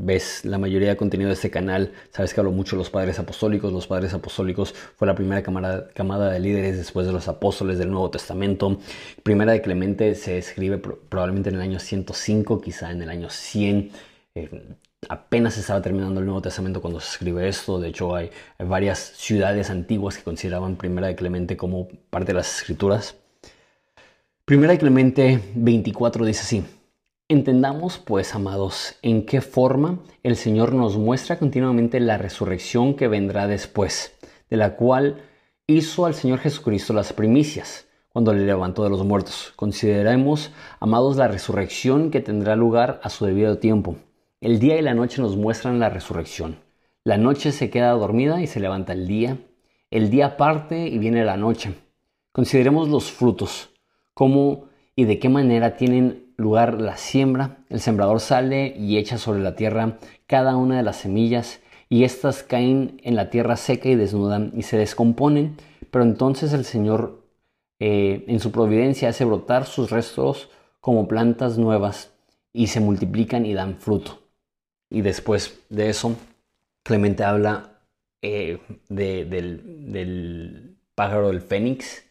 [0.00, 3.18] ves la mayoría de contenido de este canal, sabes que hablo mucho de los padres
[3.18, 3.72] apostólicos.
[3.72, 8.10] Los padres apostólicos fue la primera camada, de líderes después de los apóstoles del Nuevo
[8.10, 8.78] Testamento.
[9.22, 13.90] Primera de Clemente se escribe probablemente en el año 105, quizá en el año 100.
[14.34, 14.76] Eh,
[15.08, 17.80] apenas estaba terminando el Nuevo Testamento cuando se escribe esto.
[17.80, 22.38] De hecho, hay, hay varias ciudades antiguas que consideraban Primera de Clemente como parte de
[22.38, 23.16] las escrituras.
[24.44, 26.77] Primera de Clemente 24 dice así.
[27.30, 33.46] Entendamos, pues, amados, en qué forma el Señor nos muestra continuamente la resurrección que vendrá
[33.46, 34.16] después,
[34.48, 35.20] de la cual
[35.66, 39.52] hizo al Señor Jesucristo las primicias, cuando le levantó de los muertos.
[39.56, 43.96] Consideremos, amados, la resurrección que tendrá lugar a su debido tiempo.
[44.40, 46.60] El día y la noche nos muestran la resurrección.
[47.04, 49.36] La noche se queda dormida y se levanta el día.
[49.90, 51.74] El día parte y viene la noche.
[52.32, 53.68] Consideremos los frutos,
[54.14, 59.40] cómo y de qué manera tienen lugar la siembra, el sembrador sale y echa sobre
[59.40, 61.60] la tierra cada una de las semillas,
[61.90, 65.56] y éstas caen en la tierra seca y desnudan y se descomponen,
[65.90, 67.24] pero entonces el Señor
[67.80, 72.12] eh, en su providencia hace brotar sus restos como plantas nuevas
[72.52, 74.18] y se multiplican y dan fruto.
[74.90, 76.16] Y después de eso,
[76.82, 77.82] Clemente habla
[78.22, 82.04] eh, del, del pájaro del fénix,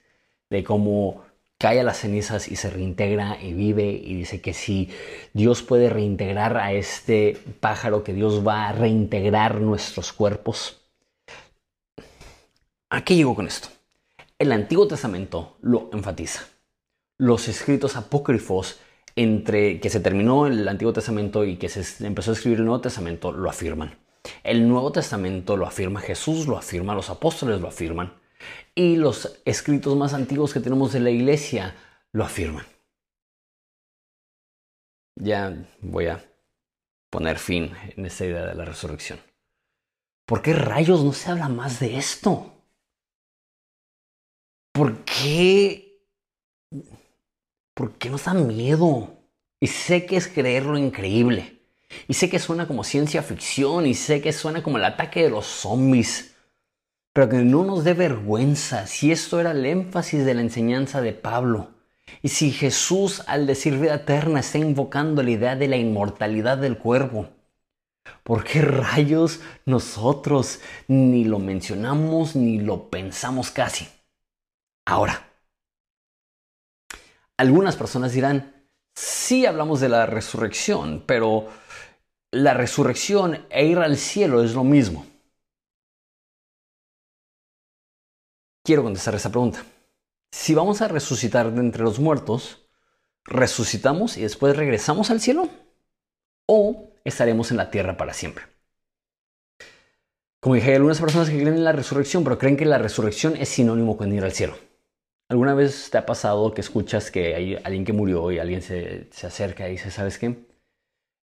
[0.49, 1.23] de cómo
[1.57, 4.89] cae a las cenizas y se reintegra y vive y dice que si
[5.33, 10.81] Dios puede reintegrar a este pájaro, que Dios va a reintegrar nuestros cuerpos.
[12.89, 13.69] ¿A qué llego con esto?
[14.39, 16.45] El Antiguo Testamento lo enfatiza.
[17.17, 18.79] Los escritos apócrifos
[19.15, 22.81] entre que se terminó el Antiguo Testamento y que se empezó a escribir el Nuevo
[22.81, 23.97] Testamento lo afirman.
[24.43, 28.13] El Nuevo Testamento lo afirma Jesús, lo afirma, los apóstoles lo afirman
[28.75, 31.75] y los escritos más antiguos que tenemos de la iglesia
[32.11, 32.65] lo afirman.
[35.15, 36.23] Ya voy a
[37.09, 39.19] poner fin en esta idea de la resurrección.
[40.27, 42.53] ¿Por qué rayos no se habla más de esto?
[44.73, 46.03] ¿Por qué?
[47.73, 49.17] ¿Por qué nos da miedo?
[49.59, 51.61] Y sé que es creer lo increíble.
[52.07, 53.87] Y sé que suena como ciencia ficción.
[53.87, 56.26] Y sé que suena como el ataque de los zombies
[57.17, 61.13] pero que no nos dé vergüenza si esto era el énfasis de la enseñanza de
[61.13, 61.71] Pablo.
[62.21, 66.77] Y si Jesús al decir vida eterna está invocando la idea de la inmortalidad del
[66.77, 67.27] cuerpo,
[68.21, 73.87] ¿por qué rayos nosotros ni lo mencionamos ni lo pensamos casi?
[74.85, 75.27] Ahora,
[77.35, 78.53] algunas personas dirán,
[78.93, 81.47] sí hablamos de la resurrección, pero
[82.29, 85.16] la resurrección e ir al cielo es lo mismo.
[88.67, 89.63] Quiero contestar esa pregunta.
[90.29, 92.67] Si vamos a resucitar de entre los muertos,
[93.23, 95.49] ¿resucitamos y después regresamos al cielo?
[96.47, 98.43] ¿O estaremos en la tierra para siempre?
[100.41, 103.37] Como dije, hay algunas personas que creen en la resurrección, pero creen que la resurrección
[103.37, 104.57] es sinónimo con ir al cielo.
[105.29, 109.07] ¿Alguna vez te ha pasado que escuchas que hay alguien que murió y alguien se,
[109.11, 110.45] se acerca y dice, ¿sabes qué?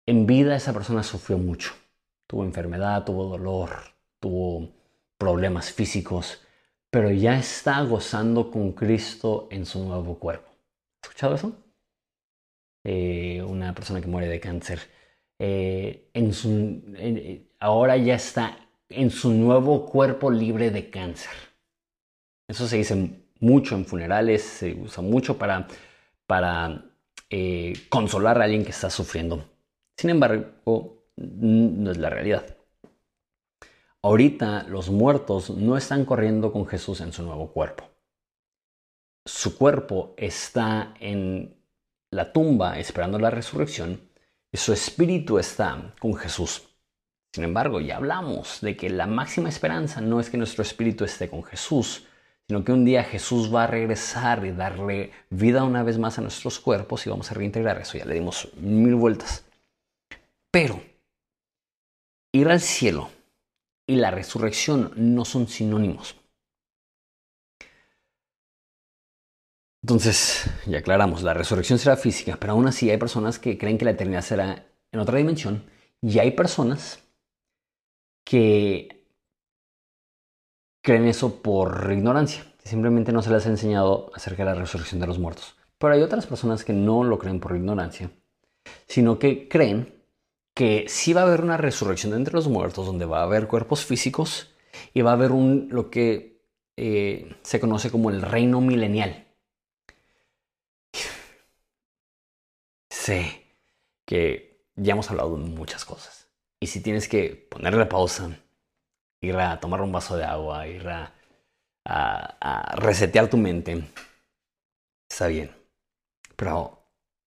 [0.06, 1.72] En vida esa persona sufrió mucho.
[2.28, 3.72] Tuvo enfermedad, tuvo dolor,
[4.20, 4.74] tuvo
[5.18, 6.42] problemas físicos,
[6.92, 10.50] pero ya está gozando con Cristo en su nuevo cuerpo.
[11.02, 11.54] ¿Has escuchado eso?
[12.86, 14.80] Eh, una persona que muere de cáncer.
[15.40, 16.82] Eh, en su,
[17.60, 18.58] ahora ya está
[18.90, 21.32] en su nuevo cuerpo libre de cáncer.
[22.48, 25.68] Eso se dice mucho en funerales, se usa mucho para,
[27.30, 29.46] eh, consolar a alguien que está sufriendo.
[29.96, 32.59] Sin embargo, no es la realidad.
[34.02, 37.84] Ahorita los muertos no están corriendo con Jesús en su nuevo cuerpo.
[39.26, 41.58] Su cuerpo está en
[42.12, 44.10] la tumba esperando la resurrección
[44.52, 46.70] y su espíritu está con Jesús.
[47.34, 51.30] Sin embargo, ya hablamos de que la máxima esperanza no es que nuestro espíritu esté
[51.30, 52.08] con Jesús,
[52.48, 56.22] sino que un día Jesús va a regresar y darle vida una vez más a
[56.22, 57.98] nuestros cuerpos y vamos a reintegrar eso.
[57.98, 59.46] Ya le dimos mil vueltas.
[60.50, 60.82] Pero
[62.32, 63.12] ir al cielo
[63.90, 66.16] y la resurrección no son sinónimos.
[69.82, 73.86] Entonces, ya aclaramos, la resurrección será física, pero aún así hay personas que creen que
[73.86, 75.64] la eternidad será en otra dimensión
[76.04, 77.00] y hay personas
[78.24, 79.08] que
[80.84, 85.08] creen eso por ignorancia, simplemente no se les ha enseñado acerca de la resurrección de
[85.08, 85.58] los muertos.
[85.80, 88.12] Pero hay otras personas que no lo creen por ignorancia,
[88.86, 89.99] sino que creen
[90.60, 93.86] que sí va a haber una resurrección entre los muertos, donde va a haber cuerpos
[93.86, 94.54] físicos
[94.94, 96.44] y va a haber un, lo que
[96.76, 99.26] eh, se conoce como el reino milenial.
[102.92, 103.46] Sé
[104.06, 106.28] que ya hemos hablado de muchas cosas.
[106.60, 108.30] Y si tienes que ponerle pausa,
[109.22, 111.14] ir a tomar un vaso de agua, ir a,
[111.86, 113.82] a resetear tu mente,
[115.10, 115.56] está bien.
[116.36, 116.84] Pero,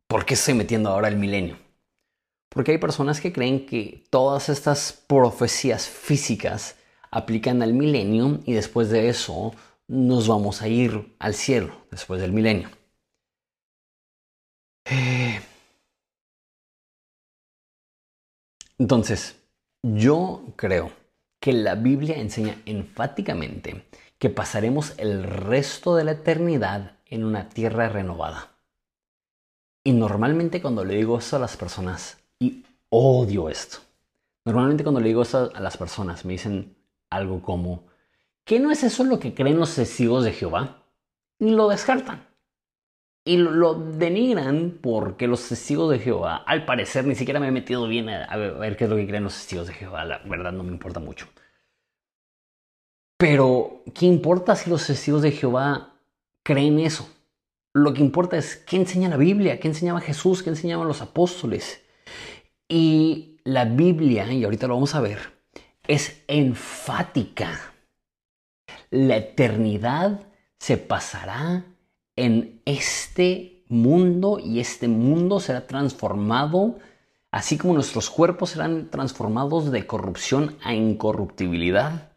[0.06, 1.71] ¿por qué estoy metiendo ahora el milenio?
[2.52, 6.76] Porque hay personas que creen que todas estas profecías físicas
[7.10, 9.52] aplican al milenio y después de eso
[9.88, 12.70] nos vamos a ir al cielo, después del milenio.
[14.84, 15.40] Eh,
[18.78, 19.36] entonces,
[19.82, 20.92] yo creo
[21.40, 23.86] que la Biblia enseña enfáticamente
[24.18, 28.52] que pasaremos el resto de la eternidad en una tierra renovada.
[29.84, 33.78] Y normalmente cuando le digo eso a las personas, y odio esto.
[34.44, 36.74] Normalmente cuando le digo esto a las personas me dicen
[37.08, 37.84] algo como,
[38.44, 40.82] ¿qué no es eso lo que creen los testigos de Jehová?
[41.38, 42.26] Y lo descartan.
[43.24, 47.86] Y lo, denigran porque los testigos de Jehová, al parecer, ni siquiera me he metido
[47.86, 50.04] bien a, ver qué es lo que creen los testigos de Jehová.
[50.04, 51.28] La verdad no me importa mucho.
[53.16, 55.94] Pero, ¿qué importa si los testigos de Jehová
[56.42, 57.08] creen eso?
[57.72, 61.81] Lo que importa es qué enseña la Biblia, qué enseñaba Jesús, qué enseñaban los apóstoles.
[62.74, 65.18] Y la Biblia, y ahorita lo vamos a ver,
[65.86, 67.74] es enfática.
[68.88, 70.26] La eternidad
[70.58, 71.66] se pasará
[72.16, 76.78] en este mundo y este mundo será transformado,
[77.30, 82.16] así como nuestros cuerpos serán transformados de corrupción a incorruptibilidad.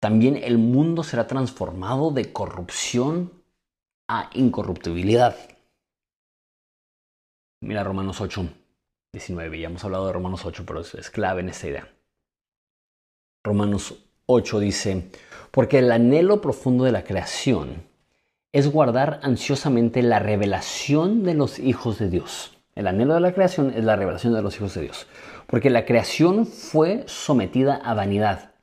[0.00, 3.42] También el mundo será transformado de corrupción
[4.06, 5.36] a incorruptibilidad.
[7.60, 8.61] Mira Romanos 8.
[9.12, 9.60] 19.
[9.60, 11.88] Ya hemos hablado de Romanos 8, pero es, clave en esta idea.
[13.44, 15.10] Romanos 8 dice,
[15.50, 17.82] porque el anhelo profundo de la creación
[18.52, 22.56] es guardar ansiosamente la revelación de los hijos de Dios.
[22.74, 25.06] El anhelo de la creación es la revelación de los hijos de Dios.
[25.46, 28.54] Porque la creación fue sometida a vanidad,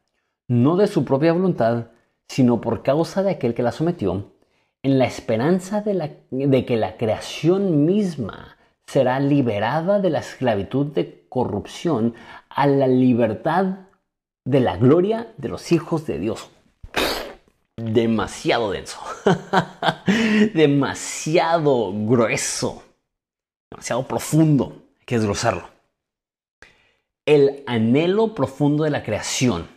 [0.47, 1.91] no de su propia voluntad,
[2.27, 4.33] sino por causa de aquel que la sometió,
[4.81, 8.57] en la esperanza de, de que la creación misma
[8.91, 12.15] será liberada de la esclavitud de corrupción
[12.49, 13.87] a la libertad
[14.45, 16.49] de la gloria de los hijos de Dios.
[17.77, 18.99] Demasiado denso,
[20.55, 22.83] demasiado grueso,
[23.69, 24.81] demasiado profundo.
[24.99, 25.69] Hay que desglosarlo.
[27.25, 29.67] El anhelo profundo de la creación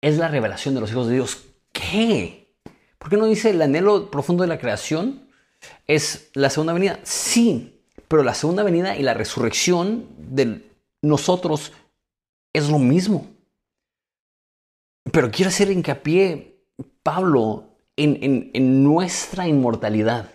[0.00, 1.44] es la revelación de los hijos de Dios.
[1.72, 2.54] ¿Qué?
[2.98, 5.28] ¿Por qué no dice el anhelo profundo de la creación
[5.88, 7.00] es la segunda venida?
[7.02, 7.71] Sí,
[8.12, 11.72] pero la segunda venida y la resurrección de nosotros
[12.52, 13.26] es lo mismo.
[15.10, 16.58] Pero quiero hacer hincapié,
[17.02, 20.28] Pablo, en, en, nuestra inmortalidad.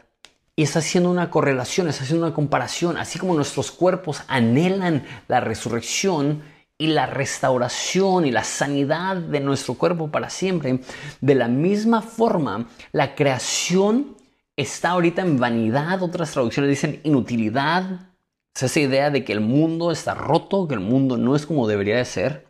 [0.55, 2.97] Y está haciendo una correlación, está haciendo una comparación.
[2.97, 6.41] Así como nuestros cuerpos anhelan la resurrección
[6.80, 10.80] y la restauración y la sanidad de nuestro cuerpo para siempre.
[11.21, 14.16] De la misma forma, la creación
[14.57, 18.11] está ahorita en vanidad, otras traducciones dicen inutilidad.
[18.55, 21.67] Es esa idea de que el mundo está roto, que el mundo no es como
[21.67, 22.47] debería de ser.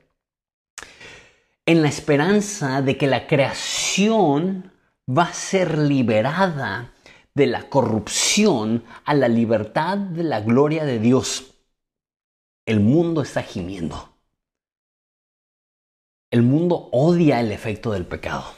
[1.65, 4.71] En la esperanza de que la creación
[5.07, 6.93] va a ser liberada
[7.35, 11.53] de la corrupción a la libertad de la gloria de Dios.
[12.65, 14.17] El mundo está gimiendo.
[16.31, 18.56] El mundo odia el efecto del pecado.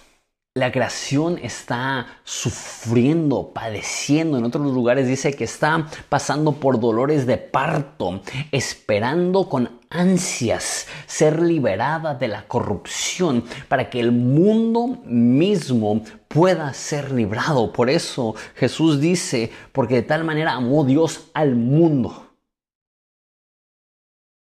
[0.60, 4.38] La creación está sufriendo, padeciendo.
[4.38, 8.20] En otros lugares dice que está pasando por dolores de parto,
[8.52, 17.14] esperando con ansias ser liberada de la corrupción para que el mundo mismo pueda ser
[17.14, 17.72] librado.
[17.72, 22.34] Por eso Jesús dice, porque de tal manera amó Dios al mundo.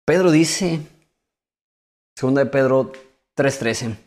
[0.07, 0.81] Pedro dice,
[2.15, 2.93] segunda de Pedro
[3.37, 4.06] 3:13,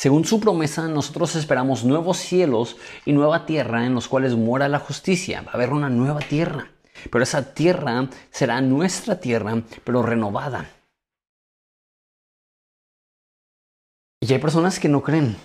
[0.00, 4.78] según su promesa, nosotros esperamos nuevos cielos y nueva tierra en los cuales muera la
[4.78, 5.42] justicia.
[5.42, 6.70] Va a haber una nueva tierra,
[7.10, 10.70] pero esa tierra será nuestra tierra, pero renovada.
[14.22, 15.36] Y hay personas que no creen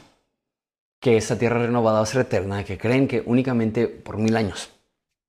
[1.02, 4.70] que esa tierra renovada va a ser eterna, que creen que únicamente por mil años.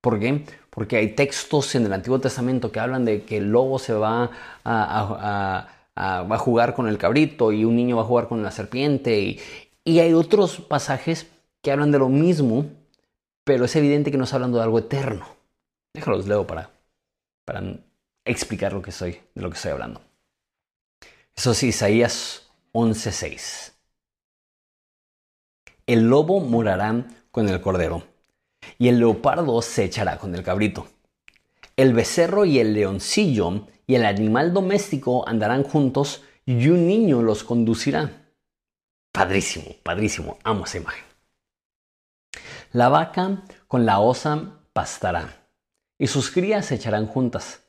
[0.01, 0.45] ¿Por qué?
[0.71, 4.31] Porque hay textos en el Antiguo Testamento que hablan de que el lobo se va
[4.65, 8.51] a, va a jugar con el cabrito y un niño va a jugar con la
[8.51, 9.19] serpiente.
[9.19, 9.41] Y,
[9.85, 11.27] y hay otros pasajes
[11.63, 12.67] que hablan de lo mismo,
[13.45, 15.27] pero es evidente que no está hablando de algo eterno.
[15.95, 16.71] Déjalos leo para,
[17.45, 17.63] para
[18.25, 20.01] explicar lo que estoy, de lo que estoy hablando.
[21.35, 23.73] Eso sí, Isaías 11:6.
[25.87, 28.03] El lobo morará con el cordero,
[28.79, 30.89] y el leopardo se echará con el cabrito.
[31.77, 37.45] El becerro y el leoncillo y el animal doméstico andarán juntos y un niño los
[37.45, 38.33] conducirá.
[39.13, 41.05] Padrísimo, padrísimo, amo esa imagen.
[42.73, 45.49] La vaca con la osa pastará
[45.99, 47.61] y sus crías se echarán juntas.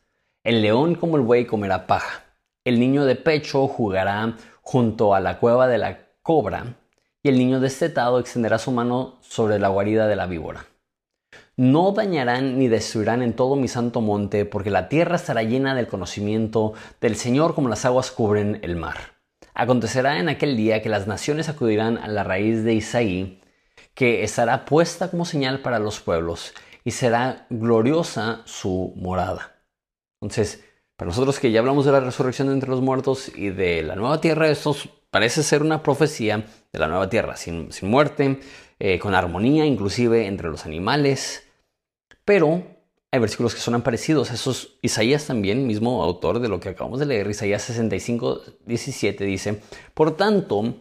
[0.41, 2.23] El león como el buey comerá paja.
[2.63, 6.77] El niño de pecho jugará junto a la cueva de la cobra
[7.23, 10.65] y el niño destetado extenderá su mano sobre la guarida de la víbora.
[11.57, 15.87] No dañarán ni destruirán en todo mi santo monte, porque la tierra estará llena del
[15.87, 19.15] conocimiento del Señor como las aguas cubren el mar.
[19.55, 23.41] Acontecerá en aquel día que las naciones acudirán a la raíz de Isaí,
[23.95, 26.53] que estará puesta como señal para los pueblos,
[26.83, 29.55] y será gloriosa su morada.
[30.21, 30.63] Entonces,
[30.95, 34.21] para nosotros que ya hablamos de la resurrección entre los muertos y de la nueva
[34.21, 34.75] tierra, esto
[35.09, 38.39] parece ser una profecía de la nueva tierra, sin, muerte,
[38.77, 41.46] eh, con armonía inclusive entre los animales,
[42.27, 42.61] pero
[43.09, 44.31] hay versículos que son parecidos.
[44.31, 49.61] Esos, Isaías también, mismo autor de lo que acabamos de leer, Isaías 65, 17, dice,
[49.93, 50.75] Por tanto,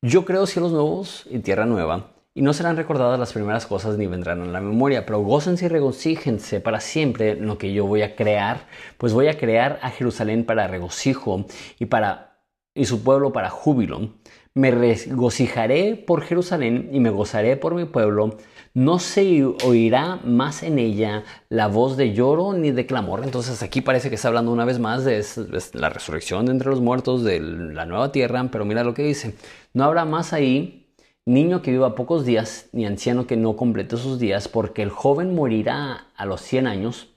[0.00, 4.06] yo creo cielos nuevos y tierra nueva, y no serán recordadas las primeras cosas ni
[4.06, 8.02] vendrán a la memoria, pero gócense y regocíjense para siempre en lo que yo voy
[8.02, 11.46] a crear, pues voy a crear a Jerusalén para regocijo
[11.80, 12.36] y para
[12.76, 14.10] y su pueblo para júbilo.
[14.54, 18.36] Me regocijaré por Jerusalén y me gozaré por mi pueblo
[18.76, 23.24] no se oirá más en ella la voz de lloro ni de clamor.
[23.24, 25.24] Entonces aquí parece que está hablando una vez más de
[25.72, 29.34] la resurrección de entre los muertos, de la nueva tierra, pero mira lo que dice.
[29.72, 30.92] No habrá más ahí
[31.24, 35.34] niño que viva pocos días, ni anciano que no complete sus días, porque el joven
[35.34, 37.08] morirá a los 100 años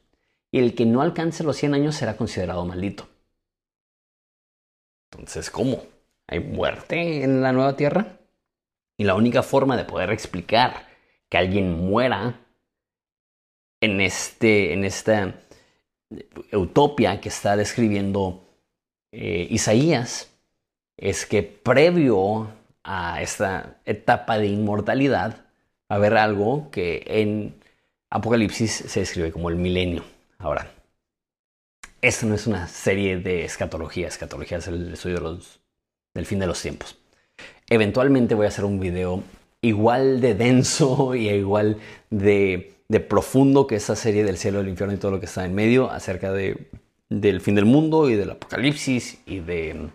[0.54, 3.10] y el que no alcance los 100 años será considerado maldito.
[5.12, 5.84] Entonces, ¿cómo?
[6.26, 8.18] ¿Hay muerte en la nueva tierra?
[8.98, 10.89] Y la única forma de poder explicar
[11.30, 12.40] que alguien muera
[13.82, 15.36] en, este, en esta
[16.52, 18.44] utopia que está describiendo
[19.12, 20.32] eh, Isaías
[20.98, 22.50] es que previo
[22.84, 25.46] a esta etapa de inmortalidad
[25.90, 27.56] va a haber algo que en
[28.10, 30.04] Apocalipsis se describe como el milenio.
[30.40, 30.72] Ahora,
[32.02, 35.40] esta no es una serie de escatología, escatología es el estudio
[36.14, 36.98] del fin de los tiempos.
[37.68, 39.24] Eventualmente voy a hacer un video
[39.62, 41.78] igual de denso y igual
[42.10, 42.76] de,
[43.08, 45.92] profundo que esa serie del cielo, del infierno y todo lo que está en medio
[45.92, 46.70] acerca de,
[47.10, 49.90] del fin del mundo y del apocalipsis y de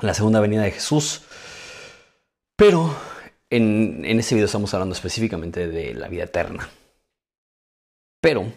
[0.00, 1.22] la segunda venida de Jesús.
[2.56, 2.94] Pero
[3.50, 6.68] en, en ese video estamos hablando específicamente de la vida eterna.
[8.20, 8.52] Pero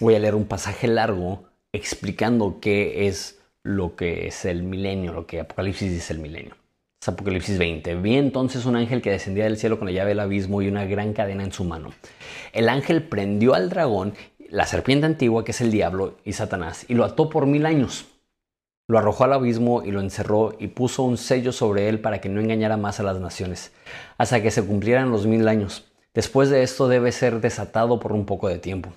[0.00, 5.26] voy a leer un pasaje largo explicando qué es lo que es el milenio, lo
[5.26, 6.56] que Apocalipsis dice el milenio.
[7.06, 7.94] Apocalipsis 20.
[7.96, 10.84] Vi entonces un ángel que descendía del cielo con la llave del abismo y una
[10.84, 11.90] gran cadena en su mano.
[12.52, 14.14] El ángel prendió al dragón,
[14.50, 18.06] la serpiente antigua que es el diablo y Satanás, y lo ató por mil años.
[18.88, 22.28] Lo arrojó al abismo y lo encerró y puso un sello sobre él para que
[22.28, 23.72] no engañara más a las naciones,
[24.16, 25.90] hasta que se cumplieran los mil años.
[26.14, 28.92] Después de esto debe ser desatado por un poco de tiempo.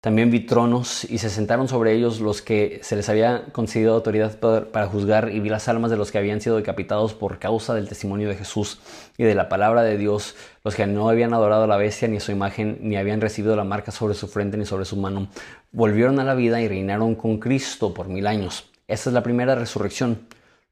[0.00, 4.38] También vi tronos y se sentaron sobre ellos los que se les había concedido autoridad
[4.38, 7.86] para juzgar y vi las almas de los que habían sido decapitados por causa del
[7.86, 8.80] testimonio de Jesús
[9.18, 12.16] y de la palabra de Dios, los que no habían adorado a la bestia ni
[12.16, 15.28] a su imagen, ni habían recibido la marca sobre su frente ni sobre su mano,
[15.70, 18.70] volvieron a la vida y reinaron con Cristo por mil años.
[18.88, 20.20] Esta es la primera resurrección.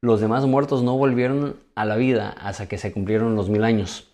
[0.01, 4.08] Los demás muertos no volvieron a la vida hasta que se cumplieron los mil años.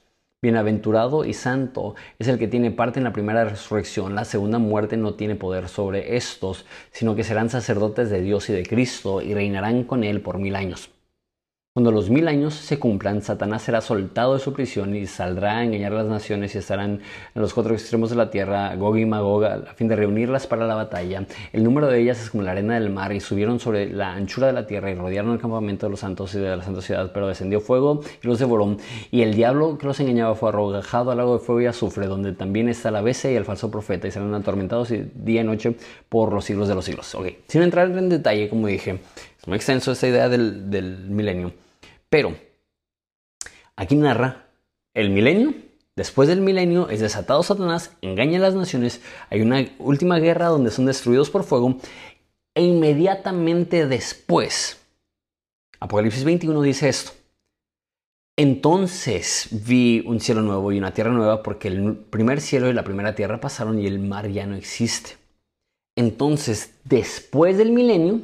[0.45, 4.13] Bienaventurado y santo es el que tiene parte en la primera resurrección.
[4.13, 8.53] La segunda muerte no tiene poder sobre estos, sino que serán sacerdotes de Dios y
[8.53, 10.94] de Cristo y reinarán con él por mil años.
[11.76, 15.65] Cuando los mil años se cumplan, Satanás será soltado de su prisión y saldrá a
[15.65, 17.01] engañar a las naciones y estarán
[17.36, 20.65] en los cuatro extremos de la tierra, Gog y Magog, a fin de reunirlas para
[20.67, 21.26] la batalla.
[21.51, 24.47] El número de ellas es como la arena del mar y subieron sobre la anchura
[24.47, 27.11] de la tierra y rodearon el campamento de los santos y de la santa ciudad,
[27.13, 28.78] pero descendió fuego y los devoró.
[29.11, 32.32] Y el diablo que los engañaba fue arrojado al lago de fuego y azufre, donde
[32.32, 35.76] también está la bestia y el falso profeta, y serán atormentados día y noche
[36.07, 37.13] por los siglos de los siglos.
[37.15, 39.01] Ok, sin entrar en detalle, como dije,
[39.41, 41.64] es muy extenso esta idea del, del milenio.
[42.16, 42.34] Pero
[43.76, 44.47] aquí narra
[44.93, 45.53] el milenio.
[45.97, 50.72] Después del milenio es desatado Satanás, engaña a las naciones, hay una última guerra donde
[50.72, 51.76] son destruidos por fuego
[52.53, 54.82] e inmediatamente después,
[55.82, 57.11] Apocalipsis 21 dice esto.
[58.38, 62.86] Entonces vi un cielo nuevo y una tierra nueva porque el primer cielo y la
[62.86, 65.18] primera tierra pasaron y el mar ya no existe.
[65.97, 68.22] Entonces, después del milenio,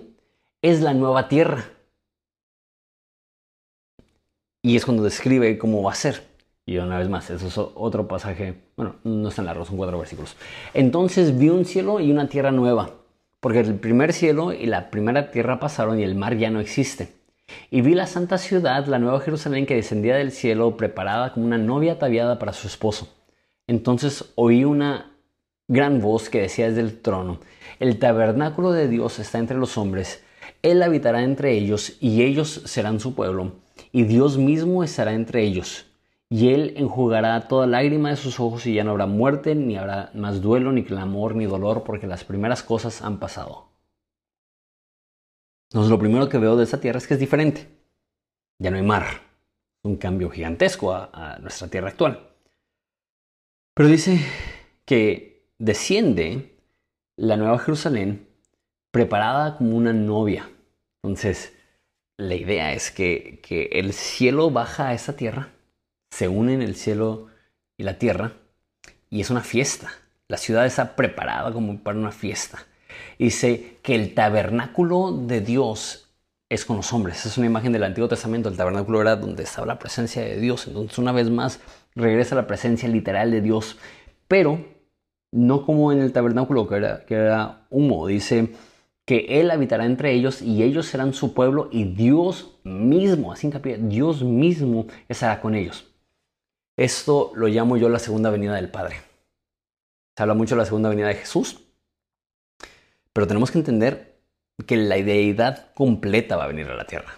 [0.62, 1.66] es la nueva tierra.
[4.62, 6.24] Y es cuando describe cómo va a ser.
[6.66, 9.98] Y una vez más, eso es otro pasaje, bueno, no está en largo, son cuatro
[9.98, 10.36] versículos.
[10.74, 12.92] Entonces vi un cielo y una tierra nueva,
[13.40, 17.14] porque el primer cielo y la primera tierra pasaron y el mar ya no existe.
[17.72, 21.58] Y vi la santa ciudad, la nueva Jerusalén, que descendía del cielo, preparada como una
[21.58, 23.10] novia ataviada para su esposo.
[23.68, 25.12] Entonces oí una
[25.68, 27.40] gran voz que decía desde el trono,
[27.80, 30.24] el tabernáculo de Dios está entre los hombres,
[30.62, 33.54] Él habitará entre ellos y ellos serán su pueblo
[33.92, 35.86] y Dios mismo estará entre ellos.
[36.30, 40.12] Y Él enjugará toda lágrima de sus ojos y ya no habrá muerte, ni habrá
[40.14, 43.68] más duelo, ni clamor, ni dolor, porque las primeras cosas han pasado.
[45.70, 47.68] Entonces lo primero que veo de esta tierra es que es diferente.
[48.60, 49.06] Ya no hay mar.
[49.84, 52.30] Un cambio gigantesco a, a nuestra tierra actual.
[53.74, 54.20] Pero dice
[54.86, 56.58] que desciende
[57.18, 58.28] la nueva Jerusalén
[58.92, 60.50] preparada como una novia.
[61.04, 61.58] Entonces,
[62.22, 63.42] la idea es que,
[63.72, 65.50] el cielo baja a esta tierra,
[66.12, 67.28] se unen el cielo
[67.78, 68.34] y la tierra,
[69.10, 69.92] y es una fiesta.
[70.28, 72.66] La ciudad está preparada como para una fiesta.
[73.18, 76.10] Dice que el tabernáculo de Dios
[76.50, 77.26] es con los hombres.
[77.26, 78.50] Es una imagen del Antiguo Testamento.
[78.50, 80.68] El tabernáculo era donde estaba la presencia de Dios.
[80.68, 81.60] Entonces, una vez más,
[81.96, 83.78] regresa la presencia literal de Dios,
[84.28, 84.64] pero
[85.32, 88.08] no como en el tabernáculo que era, que era humo.
[88.08, 88.54] Dice
[89.12, 93.78] que Él habitará entre ellos y ellos serán su pueblo y Dios mismo, así hincapié,
[93.78, 95.86] Dios mismo estará con ellos.
[96.78, 99.02] Esto lo llamo yo la segunda venida del Padre.
[100.16, 101.60] Se habla mucho de la segunda venida de Jesús,
[103.12, 104.22] pero tenemos que entender
[104.66, 107.12] que la deidad completa va a venir a la tierra.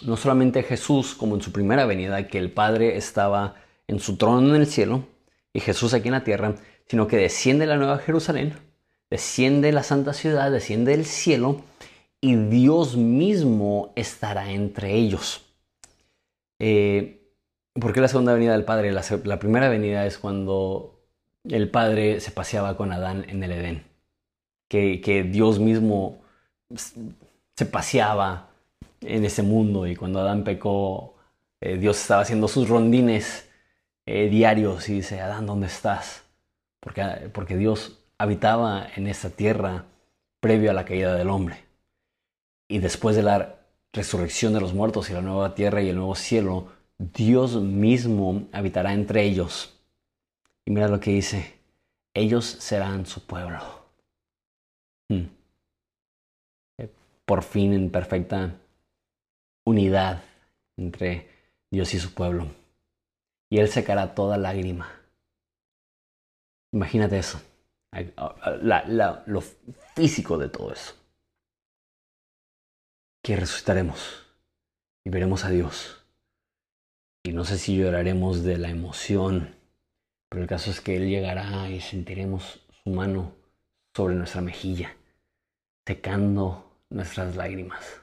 [0.00, 3.56] No solamente Jesús, como en su primera venida, que el Padre estaba
[3.86, 5.04] en su trono en el cielo
[5.52, 6.54] y Jesús aquí en la tierra,
[6.86, 8.54] sino que desciende la nueva Jerusalén
[9.10, 11.62] desciende la santa ciudad, desciende el cielo
[12.20, 15.44] y Dios mismo estará entre ellos.
[16.58, 17.18] Eh,
[17.80, 18.92] ¿Por qué la segunda venida del Padre?
[18.92, 21.00] La, primera venida es cuando
[21.44, 23.84] el Padre se paseaba con Adán en el Edén.
[24.68, 26.20] Que, Dios mismo
[26.74, 28.50] se paseaba
[29.00, 31.14] en ese mundo y cuando Adán pecó,
[31.60, 33.48] eh, Dios estaba haciendo sus rondines
[34.06, 36.24] eh, diarios y dice, Adán, ¿dónde estás?
[36.80, 39.86] Porque, porque Dios habitaba en esta tierra
[40.40, 41.64] previo a la caída del hombre.
[42.68, 43.56] Y después de la
[43.92, 48.92] resurrección de los muertos y la nueva tierra y el nuevo cielo, Dios mismo habitará
[48.92, 49.80] entre ellos.
[50.66, 51.58] Y mira lo que dice,
[52.12, 53.60] ellos serán su pueblo.
[55.08, 55.28] Hmm.
[57.24, 58.54] Por fin en perfecta
[59.64, 60.22] unidad
[60.76, 61.28] entre
[61.70, 62.48] Dios y su pueblo.
[63.50, 64.90] Y Él secará toda lágrima.
[66.72, 67.40] Imagínate eso
[67.92, 69.40] lo
[69.94, 70.94] físico de todo eso.
[73.22, 74.26] Que resucitaremos
[75.04, 76.04] y veremos a Dios.
[77.24, 79.56] Y no sé si lloraremos de la emoción,
[80.28, 83.34] pero el caso es que Él llegará y sentiremos su mano
[83.94, 84.96] sobre nuestra mejilla,
[85.86, 88.02] secando nuestras lágrimas.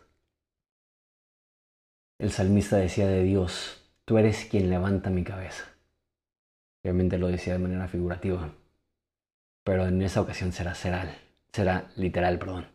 [2.20, 5.66] el salmista decía de Dios, tú eres quien levanta mi cabeza.
[6.84, 8.54] Obviamente lo decía de manera figurativa,
[9.66, 11.18] pero en esa ocasión será, será,
[11.52, 12.68] será literal, perdón,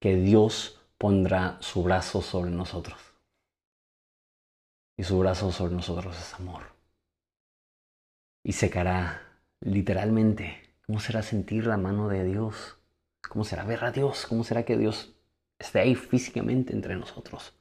[0.00, 2.98] que Dios pondrá su brazo sobre nosotros.
[4.96, 6.62] Y su brazo sobre nosotros es amor.
[8.42, 9.22] Y secará
[9.60, 10.74] literalmente.
[10.86, 12.78] ¿Cómo será sentir la mano de Dios?
[13.28, 14.26] ¿Cómo será ver a Dios?
[14.26, 15.14] ¿Cómo será que Dios
[15.58, 17.54] esté ahí físicamente entre nosotros?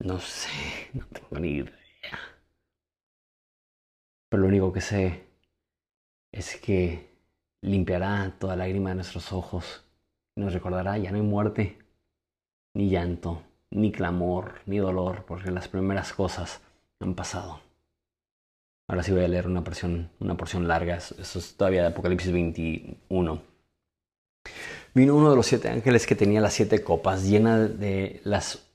[0.00, 0.50] No sé,
[0.92, 2.18] no tengo ni idea.
[4.28, 5.31] Pero lo único que sé
[6.32, 7.10] es que
[7.62, 9.84] limpiará toda lágrima de nuestros ojos
[10.34, 11.78] y nos recordará ya no hay muerte,
[12.74, 16.60] ni llanto, ni clamor, ni dolor, porque las primeras cosas
[17.00, 17.60] han pasado.
[18.88, 20.10] Ahora sí voy a leer una porción,
[20.68, 23.42] larga, eso es todavía de Apocalipsis 21.
[24.94, 28.70] Vino uno de los siete ángeles que tenía las siete copas llenas de las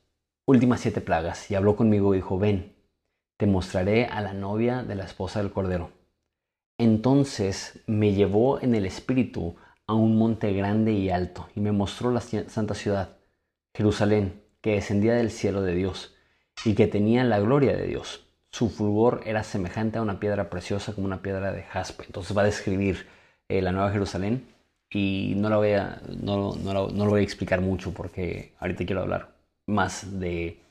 [0.48, 2.76] últimas siete plagas y habló conmigo y dijo, ven,
[3.38, 5.92] te mostraré a la novia de la esposa del Cordero.
[6.78, 9.56] Entonces me llevó en el espíritu
[9.88, 13.18] a un monte grande y alto y me mostró la santa ciudad,
[13.74, 16.16] Jerusalén, que descendía del cielo de Dios
[16.66, 18.28] y que tenía la gloria de Dios.
[18.52, 22.06] Su fulgor era semejante a una piedra preciosa como una piedra de jaspe.
[22.06, 23.08] Entonces va a describir
[23.50, 24.48] eh, la nueva Jerusalén
[24.90, 28.86] y no, la voy a, no, no, no, lo voy a explicar mucho porque ahorita
[28.86, 30.62] quiero hablar más de,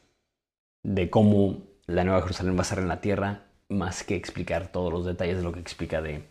[0.83, 4.93] de cómo la Nueva Jerusalén va a ser en la tierra, más que explicar todos
[4.93, 6.23] los detalles de lo que explica de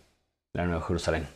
[0.54, 1.28] la Nueva Jerusalén.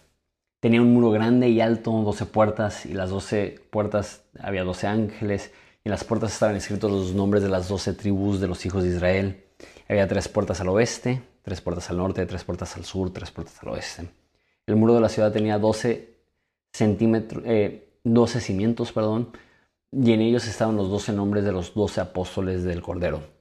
[0.59, 5.51] Tenía un muro grande y alto, 12 puertas, y las 12 puertas había 12 ángeles,
[5.83, 8.83] y en las puertas estaban escritos los nombres de las 12 tribus de los hijos
[8.83, 9.45] de Israel.
[9.87, 13.57] Había tres puertas al oeste, tres puertas al norte, tres puertas al sur, tres puertas
[13.61, 14.09] al oeste.
[14.67, 16.13] El muro de la ciudad tenía 12
[16.73, 17.43] centímetros,
[18.03, 19.29] 12 eh, cimientos, perdón,
[19.91, 23.38] y en ellos estaban los 12 nombres de los 12 apóstoles del Cordero.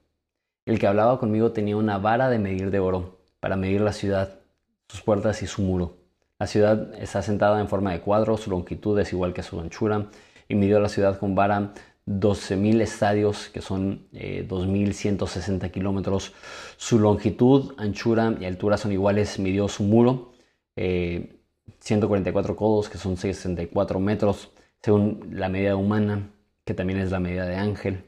[0.69, 4.41] El que hablaba conmigo tenía una vara de medir de oro para medir la ciudad,
[4.87, 5.97] sus puertas y su muro.
[6.39, 10.11] La ciudad está sentada en forma de cuadro, su longitud es igual que su anchura,
[10.47, 11.73] y midió la ciudad con vara
[12.07, 16.35] 12.000 estadios, que son 2.160 eh, kilómetros.
[16.77, 19.39] Su longitud, anchura y altura son iguales.
[19.39, 20.33] Midió su muro,
[20.77, 24.51] 144 eh, codos, que son 64 metros,
[24.83, 26.29] según la medida humana,
[26.67, 28.05] que también es la medida de ángel.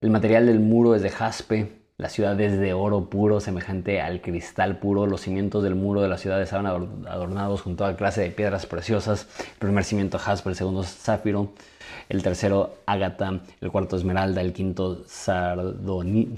[0.00, 4.22] El material del muro es de jaspe, la ciudad es de oro puro, semejante al
[4.22, 5.06] cristal puro.
[5.06, 9.28] Los cimientos del muro de la ciudad estaban adornados con toda clase de piedras preciosas.
[9.38, 11.50] El primer cimiento jaspe, el segundo zafiro,
[12.08, 16.30] el tercero ágata, el cuarto esmeralda, el quinto sardónice,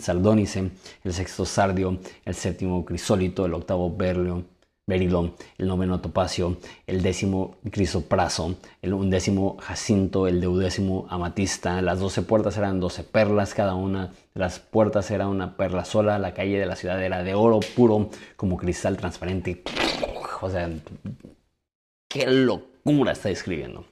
[1.04, 4.42] el sexto sardio, el séptimo crisólito, el octavo berlio,
[4.86, 6.56] berilo, el noveno topacio,
[6.86, 11.80] el décimo crisopraso, el undécimo jacinto, el deudécimo amatista.
[11.82, 16.18] Las doce puertas eran doce perlas, cada una de las puertas era una perla sola.
[16.18, 19.62] La calle de la ciudad era de oro puro, como cristal transparente.
[20.40, 20.68] O sea,
[22.08, 23.84] qué locura está describiendo.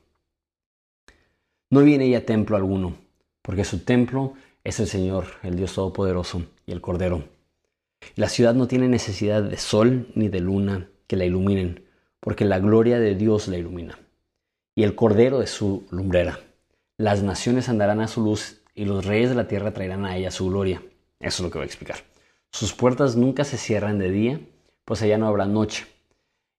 [1.71, 2.97] No viene ella templo alguno,
[3.43, 4.35] porque su templo
[4.65, 7.40] es el Señor, el Dios Todopoderoso y el Cordero.
[8.17, 11.85] La ciudad no tiene necesidad de sol ni de luna que la iluminen,
[12.19, 13.99] porque la gloria de Dios la ilumina.
[14.75, 16.41] Y el Cordero es su lumbrera.
[16.97, 20.31] Las naciones andarán a su luz y los reyes de la tierra traerán a ella
[20.31, 20.83] su gloria.
[21.19, 21.99] Eso es lo que voy a explicar.
[22.51, 24.41] Sus puertas nunca se cierran de día,
[24.85, 25.87] pues allá no habrá noche.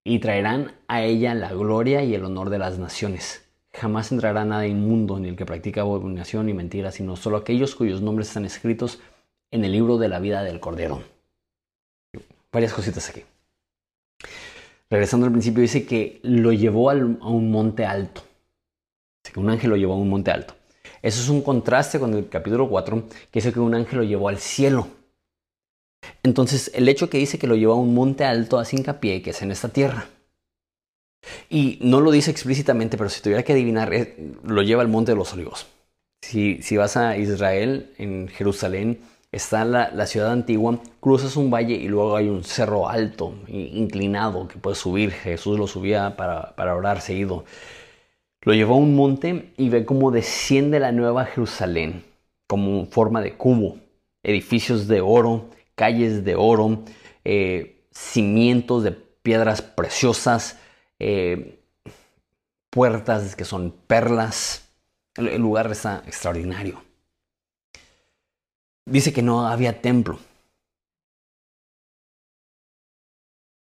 [0.03, 3.45] Y traerán a ella la gloria y el honor de las naciones.
[3.73, 8.01] Jamás entrará nada inmundo, ni el que practica abominación ni mentira, sino solo aquellos cuyos
[8.01, 8.99] nombres están escritos
[9.51, 11.03] en el libro de la vida del Cordero
[12.51, 13.23] varias cositas aquí.
[14.89, 18.21] Regresando al principio, dice que lo llevó a un monte alto.
[19.23, 20.53] Dice que un ángel lo llevó a un monte alto.
[21.01, 24.27] Eso es un contraste con el capítulo 4, que dice que un ángel lo llevó
[24.27, 24.87] al cielo.
[26.23, 29.31] Entonces, el hecho que dice que lo llevó a un monte alto hace hincapié que
[29.31, 30.07] es en esta tierra.
[31.49, 35.11] Y no lo dice explícitamente, pero si tuviera que adivinar, eh, lo lleva al monte
[35.11, 35.67] de los olivos.
[36.21, 38.99] Si, si vas a Israel, en Jerusalén,
[39.31, 44.59] está la, ciudad antigua, cruzas un valle y luego hay un cerro alto, inclinado, que
[44.59, 45.11] puedes subir.
[45.11, 47.45] Jesús lo subía para, para orar seguido.
[48.41, 52.03] Lo llevó a un monte y ve cómo desciende la nueva Jerusalén,
[52.47, 53.77] como forma de cubo,
[54.23, 56.83] edificios de oro, calles de oro,
[57.23, 60.59] eh, cimientos de piedras preciosas,
[60.99, 61.59] eh,
[62.69, 64.69] puertas que son perlas.
[65.17, 66.90] el lugar está extraordinario
[68.85, 70.19] dice que no había templo.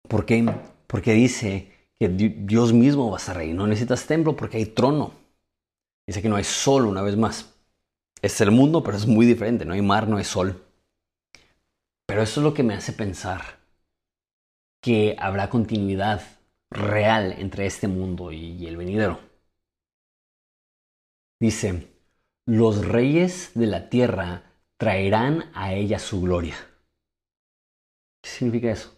[0.08, 0.46] ¿Por qué?
[0.88, 3.54] Porque dice que Dios mismo va a ahí.
[3.54, 5.14] No necesitas templo porque hay trono.
[6.08, 7.54] Dice que no hay sol una vez más.
[8.22, 9.66] es el mundo, pero es muy diferente.
[9.66, 10.64] No hay mar, no hay sol.
[12.08, 13.60] Pero eso es lo que me hace pensar
[14.82, 16.22] que habrá continuidad
[16.70, 19.20] real entre este mundo y el venidero.
[21.40, 21.88] Dice,
[22.46, 24.45] los reyes de la tierra
[24.78, 26.56] traerán a ella su gloria.
[28.22, 28.92] ¿Qué significa eso?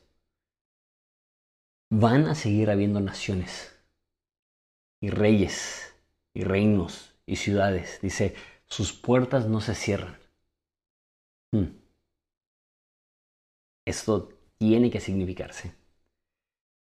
[1.89, 3.77] Van a seguir habiendo naciones
[5.01, 5.95] y reyes
[6.33, 7.99] y reinos y ciudades.
[8.01, 10.17] Dice, sus puertas no se cierran.
[11.51, 11.67] Hmm.
[13.85, 15.73] Esto tiene que significarse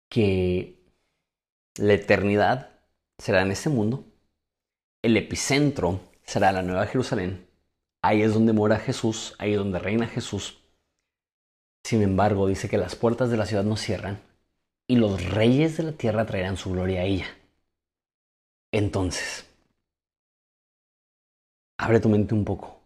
[0.09, 0.79] que
[1.77, 2.71] la eternidad
[3.17, 4.05] será en este mundo,
[5.01, 7.48] el epicentro será la Nueva Jerusalén,
[8.01, 10.59] ahí es donde mora Jesús, ahí es donde reina Jesús.
[11.83, 14.19] Sin embargo, dice que las puertas de la ciudad no cierran
[14.87, 17.27] y los reyes de la tierra traerán su gloria a ella.
[18.71, 19.47] Entonces,
[21.77, 22.81] abre tu mente un poco.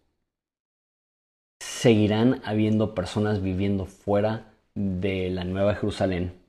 [1.60, 6.42] Seguirán habiendo personas viviendo fuera de la Nueva Jerusalén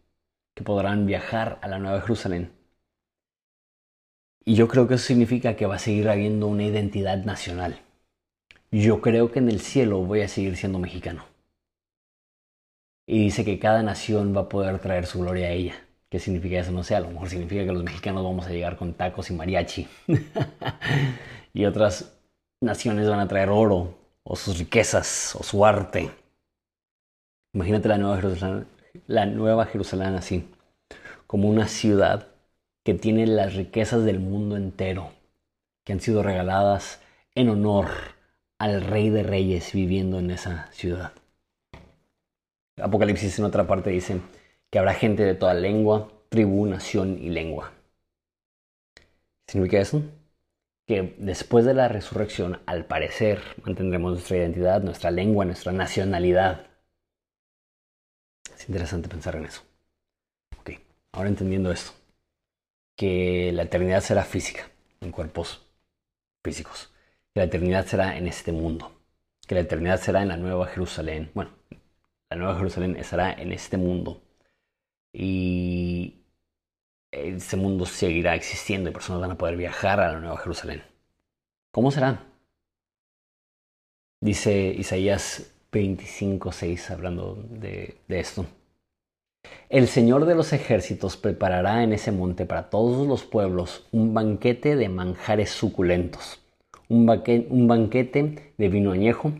[0.54, 2.52] que podrán viajar a la Nueva Jerusalén.
[4.44, 7.83] Y yo creo que eso significa que va a seguir habiendo una identidad nacional.
[8.74, 11.24] Yo creo que en el cielo voy a seguir siendo mexicano.
[13.06, 15.76] Y dice que cada nación va a poder traer su gloria a ella.
[16.10, 16.72] ¿Qué significa eso?
[16.72, 19.34] No sé, a lo mejor significa que los mexicanos vamos a llegar con tacos y
[19.34, 19.86] mariachi.
[21.54, 22.18] y otras
[22.60, 26.10] naciones van a traer oro, o sus riquezas, o su arte.
[27.52, 28.66] Imagínate la Nueva Jerusalén,
[29.06, 30.48] la Nueva Jerusalén así,
[31.28, 32.26] como una ciudad
[32.82, 35.12] que tiene las riquezas del mundo entero,
[35.84, 37.00] que han sido regaladas
[37.36, 38.13] en honor
[38.58, 41.12] al Rey de Reyes viviendo en esa ciudad.
[42.76, 44.20] Apocalipsis en otra parte dice
[44.70, 47.72] que habrá gente de toda lengua, tribu, nación y lengua.
[49.46, 50.02] ¿Significa eso?
[50.86, 56.66] Que después de la resurrección, al parecer, mantendremos nuestra identidad, nuestra lengua, nuestra nacionalidad.
[58.56, 59.62] Es interesante pensar en eso.
[60.58, 60.70] Ok,
[61.12, 61.92] ahora entendiendo esto,
[62.96, 65.64] que la eternidad será física, en cuerpos
[66.42, 66.93] físicos,
[67.34, 68.92] que la eternidad será en este mundo,
[69.48, 71.50] que la eternidad será en la Nueva Jerusalén, bueno,
[72.30, 74.22] la Nueva Jerusalén estará en este mundo
[75.12, 76.22] y
[77.10, 80.84] ese mundo seguirá existiendo y personas van a poder viajar a la Nueva Jerusalén.
[81.72, 82.24] ¿Cómo será?
[84.20, 88.46] Dice Isaías 25:6 hablando de, de esto.
[89.68, 94.76] El Señor de los ejércitos preparará en ese monte para todos los pueblos un banquete
[94.76, 96.43] de manjares suculentos,
[96.88, 99.32] un, banquete de vino añejo,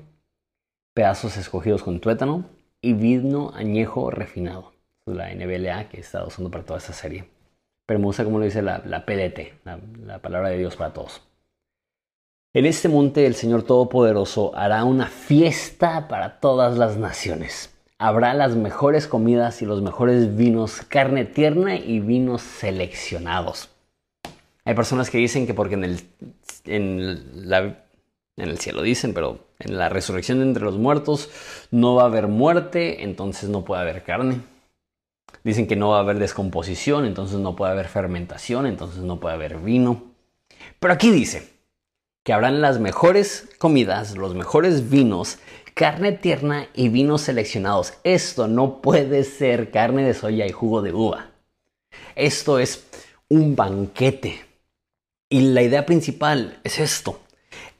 [0.94, 2.44] pedazos escogidos con tuétano
[2.80, 4.72] y vino añejo refinado.
[5.06, 7.28] La NBLA que he estado usando para toda esta serie.
[7.86, 9.66] Pero me gusta como lo dice la, PDT,
[10.06, 11.22] la palabra de Dios para todos.
[12.54, 17.74] En este monte el Señor Todopoderoso hará una fiesta para todas las naciones.
[17.98, 23.70] Habrá las mejores comidas y los mejores vinos, carne tierna y vinos seleccionados.
[24.64, 26.00] Hay personas que dicen que porque en el,
[26.64, 27.74] en
[28.36, 31.30] el cielo dicen, pero en la resurrección entre los muertos
[31.70, 34.40] no va a haber muerte, entonces no puede haber carne.
[35.42, 39.34] Dicen que no va a haber descomposición, entonces no puede haber fermentación, entonces no puede
[39.34, 40.02] haber vino.
[40.80, 41.50] Pero aquí dice
[42.22, 45.38] que habrán las mejores comidas, los mejores vinos,
[45.74, 47.94] carne tierna y vinos seleccionados.
[48.04, 51.32] Esto no puede ser carne de soya y jugo de uva.
[52.14, 52.86] Esto es
[53.28, 54.46] un banquete.
[55.34, 57.18] Y la idea principal es esto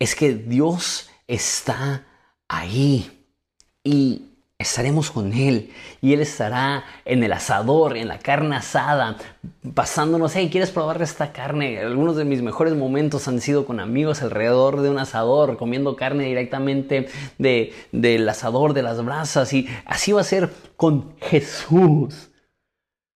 [0.01, 2.03] es que Dios está
[2.49, 3.29] ahí
[3.85, 4.23] y
[4.59, 5.71] estaremos con Él
[6.03, 9.19] y Él estará en el asador, en la carne asada,
[9.73, 11.79] pasándonos, hey, ¿quieres probar esta carne?
[11.79, 16.25] Algunos de mis mejores momentos han sido con amigos alrededor de un asador, comiendo carne
[16.25, 17.07] directamente
[17.39, 22.33] de, del asador, de las brasas y así va a ser con Jesús,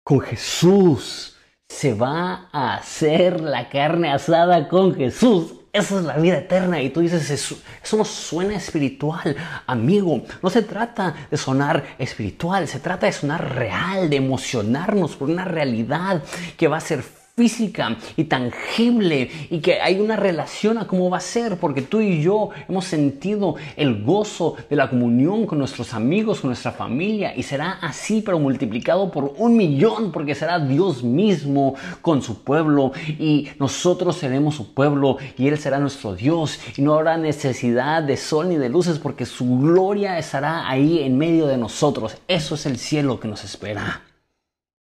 [0.04, 1.35] con Jesús.
[1.76, 6.82] Se va a hacer la carne asada con Jesús esa es la vida eterna.
[6.82, 9.36] Y tú dices, eso, eso, no suena espiritual,
[9.68, 10.24] amigo.
[10.42, 15.44] No se trata de sonar espiritual, se trata de sonar real, de emocionarnos por una
[15.44, 16.24] realidad
[16.56, 17.04] que va a ser
[17.38, 22.00] física y tangible y que hay una relación a cómo va a ser, porque tú
[22.00, 27.36] y yo hemos sentido el gozo de la comunión con nuestros amigos, con nuestra familia,
[27.36, 32.94] y será así, pero multiplicado por un millón, porque será Dios mismo con su pueblo
[33.20, 38.16] y nosotros seremos su pueblo y Él será nuestro Dios y no habrá necesidad de
[38.16, 42.16] sol ni de luces porque su gloria estará ahí en medio de nosotros.
[42.30, 44.15] Eso es el cielo que nos espera.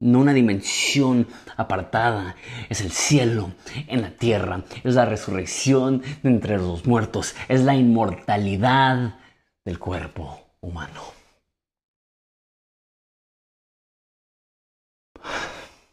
[0.00, 1.26] No una dimensión
[1.56, 2.36] apartada,
[2.68, 3.52] es el cielo
[3.88, 9.18] en la tierra, es la resurrección de entre los muertos, es la inmortalidad
[9.64, 11.02] del cuerpo humano.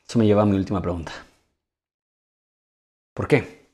[0.08, 1.12] Eso me lleva a mi última pregunta.
[3.14, 3.66] ¿Por qué?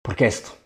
[0.00, 0.56] ¿Por qué esto?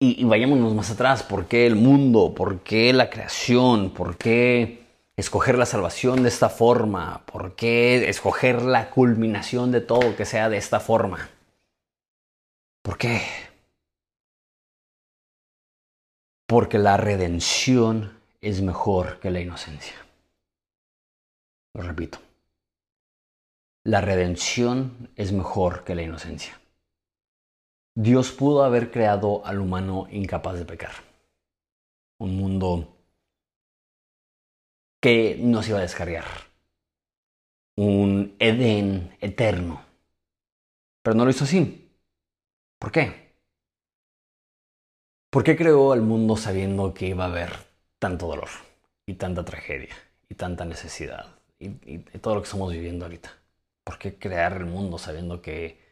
[0.00, 2.34] Y, vayámonos más atrás, ¿por qué el mundo?
[2.34, 3.90] ¿Por qué la creación?
[3.90, 4.83] ¿Por qué
[5.16, 7.24] escoger la salvación de esta forma?
[7.26, 11.30] ¿Por qué escoger la culminación de todo que sea de esta forma?
[12.82, 13.22] ¿Por qué?
[16.46, 19.96] Porque la redención es mejor que la inocencia.
[21.74, 22.18] Lo repito.
[23.84, 26.60] La redención es mejor que la inocencia.
[27.96, 30.92] Dios pudo haber creado al humano incapaz de pecar.
[32.18, 32.93] Un mundo
[35.04, 36.24] que no se iba a descargar.
[37.76, 39.84] Un Edén eterno.
[41.02, 41.90] Pero no lo hizo así.
[42.78, 43.34] ¿Por qué?
[45.28, 47.52] ¿Por qué creó al mundo sabiendo que iba a haber
[47.98, 48.48] tanto dolor
[49.04, 49.94] y tanta tragedia
[50.30, 51.26] y tanta necesidad
[51.58, 53.30] y, y todo lo que estamos viviendo ahorita?
[53.84, 55.84] ¿Por qué crear el mundo sabiendo que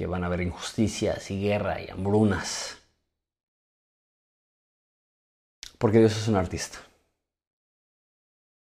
[0.00, 2.78] que van a haber injusticias y guerra y hambrunas.
[5.76, 6.78] Porque Dios es un artista.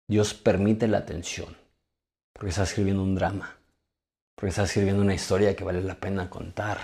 [0.08, 1.56] Dios permite la tensión.
[2.34, 3.58] Porque está escribiendo un drama.
[4.36, 6.80] Porque está escribiendo una historia que vale la pena contar.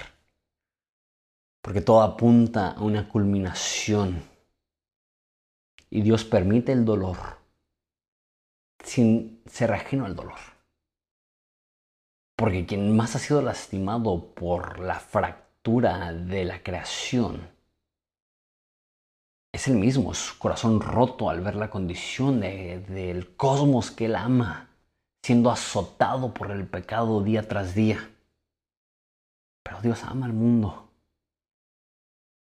[1.61, 4.23] Porque todo apunta a una culminación.
[5.89, 7.17] Y Dios permite el dolor
[8.83, 10.39] sin ser ajeno al dolor.
[12.35, 17.58] Porque quien más ha sido lastimado por la fractura de la creación
[19.51, 24.69] es el mismo, su corazón roto al ver la condición del cosmos que él ama,
[25.23, 28.09] siendo azotado por el pecado día tras día.
[29.63, 30.89] Pero Dios ama al mundo.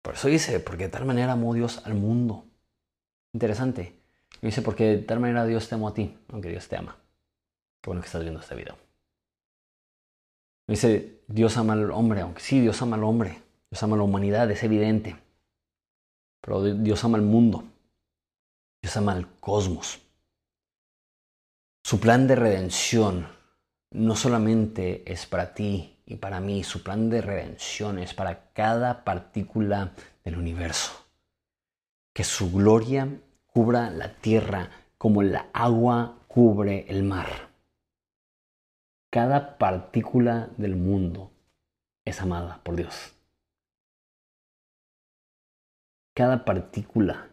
[0.02, 2.44] Por eso dice, porque de tal manera amó Dios al mundo.
[3.32, 3.96] Interesante.
[4.40, 6.96] Dice, porque de tal manera Dios te amó a ti, aunque Dios te ama.
[7.80, 8.76] Qué bueno que estás viendo este video.
[10.66, 14.04] Dice, Dios ama al hombre, aunque sí, Dios ama al hombre, Dios ama a la
[14.04, 15.16] humanidad, es evidente.
[16.42, 17.64] Pero Dios ama al mundo,
[18.82, 20.00] Dios ama al cosmos.
[21.82, 23.26] Su plan de redención
[23.90, 29.04] no solamente es para ti y para mí, su plan de redención es para cada
[29.04, 29.92] partícula
[30.24, 30.92] del universo.
[32.12, 33.08] Que su gloria
[33.46, 37.50] cubra la tierra como la agua cubre el mar.
[39.10, 41.30] Cada partícula del mundo
[42.04, 43.14] es amada por Dios.
[46.14, 47.30] Cada partícula,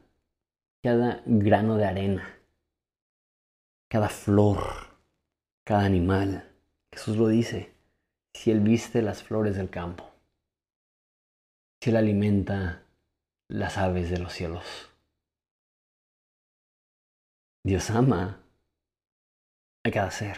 [0.81, 2.39] cada grano de arena,
[3.89, 4.97] cada flor,
[5.65, 6.49] cada animal.
[6.89, 7.73] Jesús lo dice,
[8.34, 10.10] si Él viste las flores del campo,
[11.81, 12.85] si Él alimenta
[13.49, 14.64] las aves de los cielos.
[17.65, 18.41] Dios ama
[19.84, 20.38] a cada ser.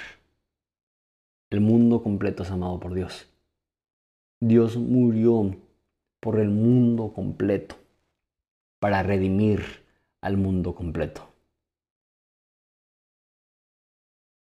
[1.52, 3.30] El mundo completo es amado por Dios.
[4.40, 5.56] Dios murió
[6.20, 7.81] por el mundo completo
[8.82, 9.86] para redimir
[10.20, 11.34] al mundo completo.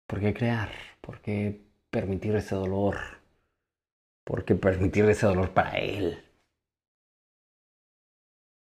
[0.08, 0.70] ¿Por qué crear?
[1.00, 1.60] ¿Por qué
[1.90, 2.96] permitir ese dolor?
[4.24, 6.18] ¿Por qué permitir ese dolor para Él?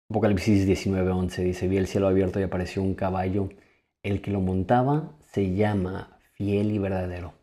[0.09, 3.49] Apocalipsis 19:11 dice, vi el cielo abierto y apareció un caballo.
[4.01, 7.33] El que lo montaba se llama fiel y verdadero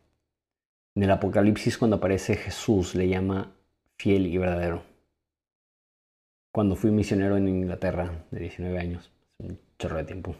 [0.95, 3.51] en el Apocalipsis cuando aparece Jesús le llama
[3.97, 4.94] fiel y verdadero.
[6.55, 10.37] Cuando fui misionero en Inglaterra de 19 años, un chorro de tiempo,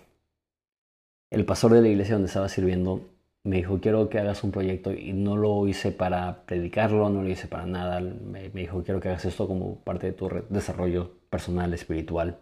[1.29, 3.01] el pastor de la iglesia donde estaba sirviendo
[3.43, 7.27] me dijo, quiero que hagas un proyecto y no lo hice para predicarlo, no lo
[7.27, 7.99] hice para nada.
[7.99, 12.39] Me, dijo, quiero que hagas esto como parte de tu desarrollo personal, espiritual.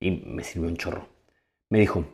[0.00, 1.06] Y me sirvió un chorro.
[1.70, 2.04] Me dijo,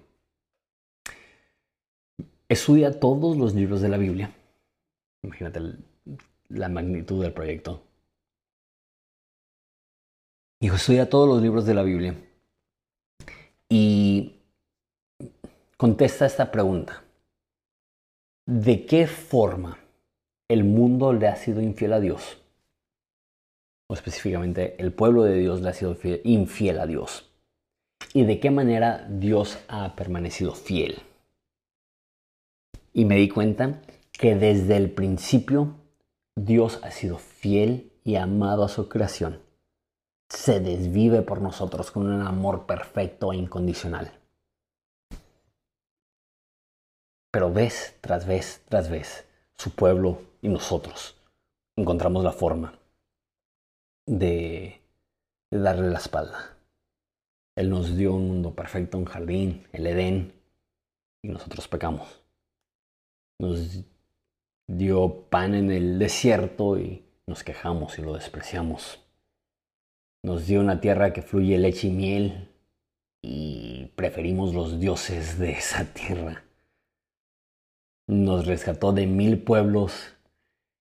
[2.46, 4.34] estudia todos los libros de la Biblia
[5.22, 5.60] Imagínate
[6.50, 7.89] la magnitud del proyecto.
[10.62, 12.14] Hijo, estudia todos los libros de la Biblia
[13.70, 14.36] y
[15.78, 17.02] contesta esta pregunta.
[18.44, 19.78] ¿De qué forma
[20.48, 22.42] el mundo le ha sido infiel a Dios?
[23.88, 27.30] O específicamente, el pueblo de Dios le ha sido infiel a Dios.
[28.12, 30.98] ¿Y de qué manera Dios ha permanecido fiel?
[32.92, 33.80] Y me di cuenta
[34.12, 35.76] que desde el principio
[36.36, 39.48] Dios ha sido fiel y amado a su creación.
[40.30, 44.12] Se desvive por nosotros con un amor perfecto e incondicional.
[47.32, 49.26] Pero vez tras vez tras vez,
[49.58, 51.16] su pueblo y nosotros
[51.76, 52.72] encontramos la forma
[54.06, 54.80] de,
[55.50, 56.56] darle la espalda.
[57.56, 60.32] Él nos dio un mundo perfecto, un jardín, el Edén,
[61.22, 62.22] y nosotros pecamos.
[63.38, 63.84] Nos
[64.66, 68.99] dio pan en el desierto y nos quejamos y lo despreciamos.
[70.22, 72.48] Nos dio una tierra que fluye leche y miel
[73.22, 76.44] y preferimos los dioses de esa tierra.
[78.06, 80.14] Nos rescató de mil pueblos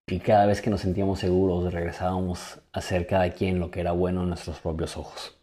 [0.08, 3.94] y cada vez que nos sentíamos seguros regresábamos a ser cada quien lo que era
[3.94, 5.38] bueno en nuestros propios ojos.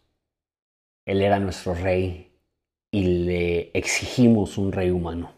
[1.07, 2.37] Él era nuestro rey
[2.91, 5.31] y le exigimos un rey humano.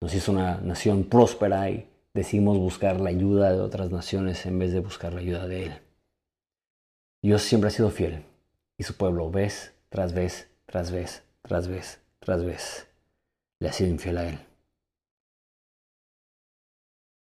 [0.00, 4.72] Nos hizo una nación próspera y decidimos buscar la ayuda de otras naciones en vez
[4.72, 5.87] de buscar la ayuda de Él.
[7.22, 8.24] Dios siempre ha sido fiel
[8.76, 12.88] y su pueblo vez tras vez, tras vez, tras vez, tras vez,
[13.60, 14.38] le ha sido infiel a Él.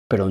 [0.07, 0.29] Pero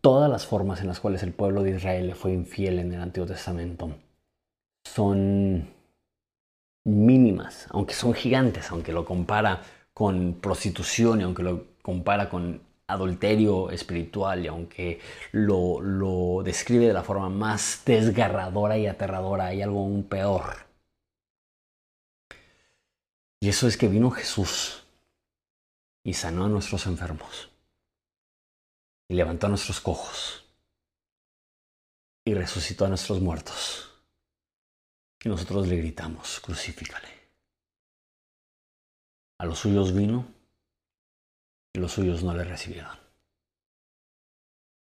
[0.00, 3.00] todas las formas en las cuales el pueblo de Israel le fue infiel en el
[3.00, 3.94] Antiguo Testamento
[4.84, 5.68] son
[6.84, 13.70] mínimas, aunque son gigantes, aunque lo compara con prostitución y aunque lo compara con adulterio
[13.70, 15.00] espiritual y aunque
[15.32, 20.66] lo, lo describe de la forma más desgarradora y aterradora, hay algo aún peor.
[23.40, 24.84] Y eso es que vino Jesús
[26.02, 27.50] y sanó a nuestros enfermos
[29.08, 30.44] y levantó a nuestros cojos
[32.24, 33.90] y resucitó a nuestros muertos.
[35.24, 37.08] Y nosotros le gritamos, crucifícale.
[39.38, 40.26] A los suyos vino
[41.74, 42.96] los suyos no le recibieron.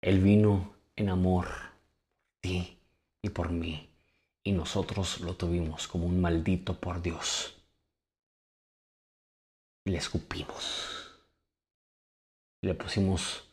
[0.01, 1.73] Él vino en amor por
[2.41, 2.77] ti
[3.21, 3.89] y por mí
[4.43, 7.55] y nosotros lo tuvimos como un maldito por Dios.
[9.85, 11.09] Y le escupimos.
[12.61, 13.47] Le pusimos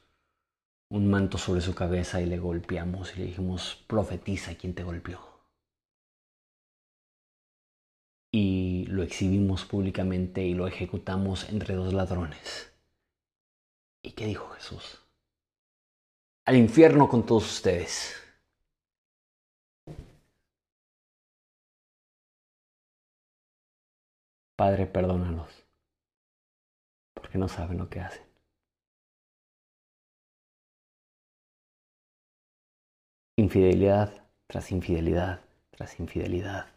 [0.88, 5.30] un manto sobre su cabeza y le golpeamos y le dijimos, profetiza quien te golpeó.
[8.32, 12.69] y lo exhibimos públicamente y lo ejecutamos entre dos ladrones.
[14.02, 14.98] ¿Y qué dijo Jesús?
[16.46, 18.16] Al infierno con todos ustedes.
[24.56, 25.64] Padre, perdónalos,
[27.14, 28.22] porque no saben lo que hacen.
[33.36, 35.40] Infidelidad tras infidelidad
[35.70, 36.68] tras infidelidad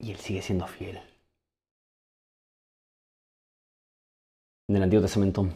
[0.00, 0.98] Y Él sigue siendo fiel.
[4.70, 5.48] En el Antiguo Testamento,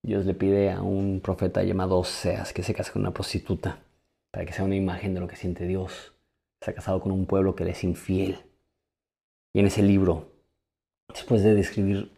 [0.00, 3.80] Dios le pide a un profeta llamado Oseas que se case con una prostituta
[4.30, 6.12] para que sea una imagen de lo que siente Dios.
[6.60, 8.38] Se ha casado con un pueblo que le es infiel.
[9.52, 10.30] Y en ese libro,
[11.08, 12.12] después de describir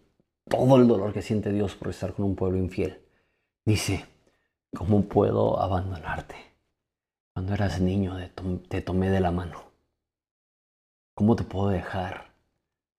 [0.47, 3.01] todo el dolor que siente Dios por estar con un pueblo infiel,
[3.65, 4.05] dice,
[4.75, 6.37] ¿cómo puedo abandonarte?
[7.33, 8.15] Cuando eras niño
[8.69, 9.63] te tomé de la mano
[11.15, 12.27] ¿Cómo te puedo dejar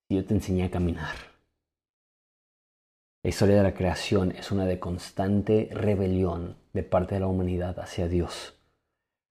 [0.08, 1.37] si yo te enseñé a caminar?
[3.24, 7.80] La historia de la creación es una de constante rebelión de parte de la humanidad
[7.80, 8.56] hacia Dios,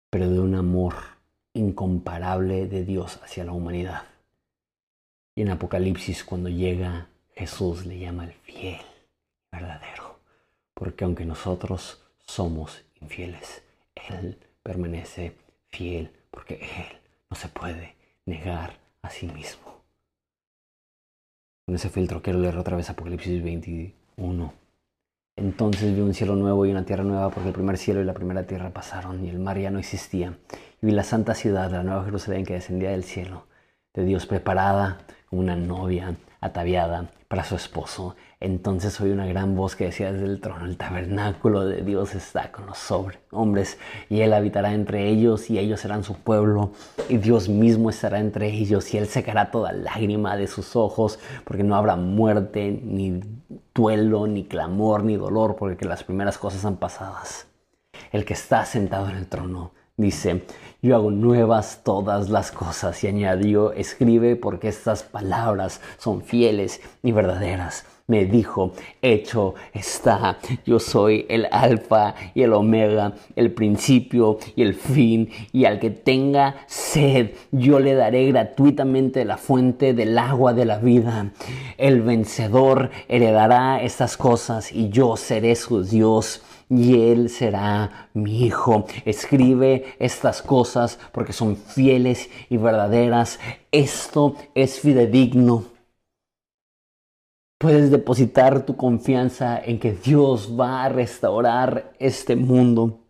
[0.09, 0.95] pero de un amor
[1.53, 4.03] incomparable de Dios hacia la humanidad.
[5.33, 8.81] Y en Apocalipsis, cuando llega Jesús, le llama el fiel,
[9.49, 10.19] verdadero,
[10.73, 13.63] porque aunque nosotros somos infieles,
[14.09, 15.37] Él permanece
[15.69, 16.99] fiel, porque Él
[17.29, 17.95] no se puede
[18.25, 19.78] negar a sí mismo.
[21.69, 24.53] Con ese filtro quiero leer otra vez Apocalipsis 21.
[25.35, 28.15] Entonces vi un cielo nuevo y una tierra nueva porque el primer cielo y la
[28.15, 30.35] primera tierra pasaron y el mar ya no existía.
[30.81, 33.45] Y vi la santa ciudad, la nueva Jerusalén que descendía del cielo,
[33.93, 34.97] de Dios preparada
[35.31, 38.15] una novia ataviada para su esposo.
[38.39, 42.51] Entonces oí una gran voz que decía desde el trono, el tabernáculo de Dios está
[42.51, 42.91] con los
[43.31, 43.77] hombres
[44.09, 46.71] y Él habitará entre ellos y ellos serán su pueblo
[47.07, 51.63] y Dios mismo estará entre ellos y Él secará toda lágrima de sus ojos porque
[51.63, 53.19] no habrá muerte, ni
[53.75, 57.47] duelo, ni clamor, ni dolor porque las primeras cosas han pasadas.
[58.11, 60.43] El que está sentado en el trono dice,
[60.81, 67.11] yo hago nuevas todas las cosas y añadió, escribe porque estas palabras son fieles y
[67.11, 67.85] verdaderas.
[68.07, 68.71] Me dijo,
[69.03, 75.65] hecho está, yo soy el alfa y el omega, el principio y el fin, y
[75.65, 81.33] al que tenga sed, yo le daré gratuitamente la fuente del agua de la vida.
[81.77, 88.85] El vencedor heredará estas cosas y yo seré su Dios y él será mi hijo.
[89.05, 93.39] Escribe estas cosas porque son fieles y verdaderas.
[93.71, 95.65] Esto es fidedigno.
[97.57, 103.01] Puedes depositar tu confianza en que Dios va a restaurar este mundo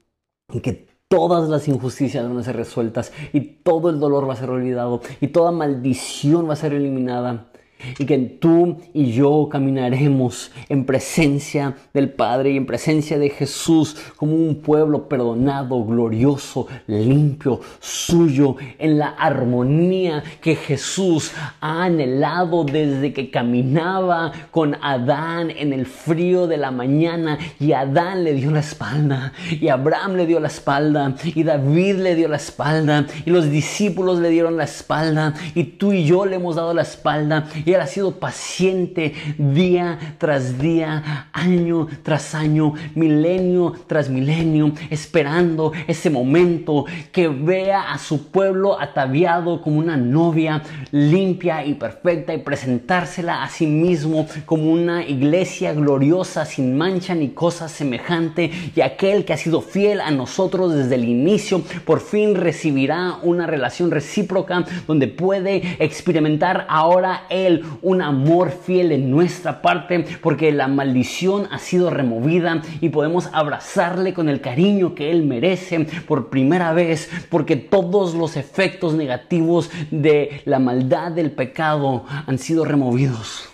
[0.52, 4.38] y que todas las injusticias van a ser resueltas y todo el dolor va a
[4.38, 7.49] ser olvidado y toda maldición va a ser eliminada
[7.98, 13.96] y que tú y yo caminaremos en presencia del Padre y en presencia de Jesús
[14.16, 21.32] como un pueblo perdonado, glorioso, limpio, suyo, en la armonía que Jesús
[21.62, 28.24] ha anhelado desde que caminaba con Adán en el frío de la mañana y Adán
[28.24, 32.38] le dio la espalda y Abraham le dio la espalda y David le dio la
[32.38, 36.74] espalda y los discípulos le dieron la espalda y tú y yo le hemos dado
[36.74, 44.10] la espalda y Él ha sido paciente día tras día, año tras año, milenio tras
[44.10, 51.76] milenio, esperando ese momento que vea a su pueblo ataviado como una novia limpia y
[51.76, 58.50] perfecta y presentársela a sí mismo como una iglesia gloriosa sin mancha ni cosa semejante.
[58.76, 63.46] Y aquel que ha sido fiel a nosotros desde el inicio por fin recibirá una
[63.46, 70.68] relación recíproca donde puede experimentar ahora él un amor fiel en nuestra parte porque la
[70.68, 76.74] maldición ha sido removida y podemos abrazarle con el cariño que él merece por primera
[76.74, 83.50] vez porque todos los efectos negativos de la maldad del pecado han sido removidos.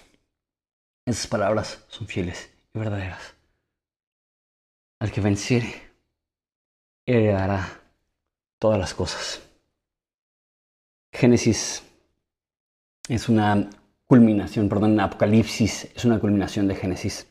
[1.06, 3.36] Esas palabras son fieles y verdaderas.
[5.00, 5.74] Al que venciere,
[7.06, 7.82] heredará
[8.60, 9.42] todas las cosas.
[11.14, 11.84] Génesis
[13.08, 13.70] es una
[14.06, 17.28] culminación, perdón, Apocalipsis es una culminación de Génesis.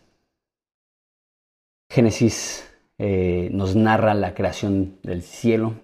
[1.88, 2.68] Génesis
[2.98, 5.74] eh, nos narra la creación del cielo.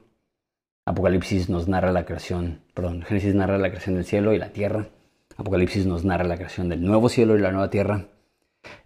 [0.86, 4.88] Apocalipsis nos narra la creación, perdón, Génesis narra la creación del cielo y la tierra.
[5.36, 8.08] Apocalipsis nos narra la creación del nuevo cielo y la nueva tierra.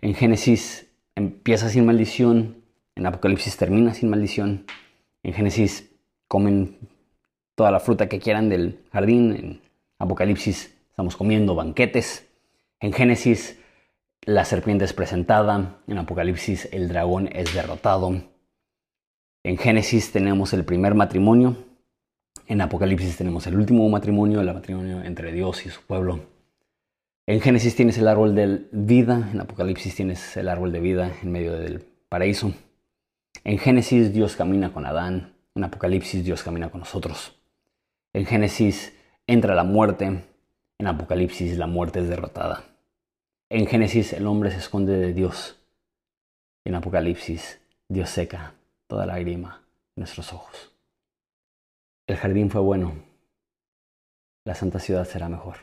[0.00, 2.62] En Génesis empieza sin maldición,
[2.96, 4.66] en Apocalipsis termina sin maldición.
[5.22, 5.90] En Génesis
[6.28, 6.78] comen
[7.54, 9.32] toda la fruta que quieran del jardín.
[9.32, 9.60] En
[9.98, 12.28] Apocalipsis Estamos comiendo banquetes.
[12.78, 13.58] En Génesis
[14.22, 15.80] la serpiente es presentada.
[15.88, 18.22] En Apocalipsis el dragón es derrotado.
[19.42, 21.56] En Génesis tenemos el primer matrimonio.
[22.46, 26.28] En Apocalipsis tenemos el último matrimonio, el matrimonio entre Dios y su pueblo.
[27.26, 31.32] En Génesis tienes el árbol de vida, en Apocalipsis tienes el árbol de vida en
[31.32, 32.54] medio del paraíso.
[33.42, 37.36] En Génesis Dios camina con Adán, en Apocalipsis Dios camina con nosotros.
[38.12, 38.96] En Génesis
[39.26, 40.22] entra la muerte,
[40.78, 42.64] en Apocalipsis la muerte es derrotada.
[43.50, 45.60] En Génesis el hombre se esconde de Dios.
[46.64, 48.54] En Apocalipsis Dios seca
[48.86, 49.62] toda lágrima
[49.96, 50.72] en nuestros ojos.
[52.06, 52.94] El jardín fue bueno.
[54.44, 55.56] La santa ciudad será mejor.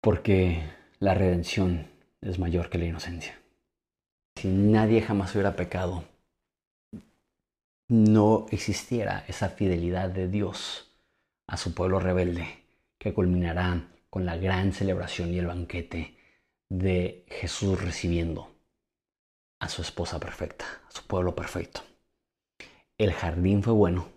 [0.00, 0.62] Porque
[0.98, 1.88] la redención
[2.20, 3.40] es mayor que la inocencia.
[4.36, 6.04] Si nadie jamás hubiera pecado,
[7.88, 10.86] no existiera esa fidelidad de Dios
[11.46, 12.64] a su pueblo rebelde,
[12.98, 16.16] que culminará con la gran celebración y el banquete
[16.68, 18.54] de Jesús recibiendo
[19.60, 21.82] a su esposa perfecta, a su pueblo perfecto.
[22.98, 24.08] El jardín fue bueno,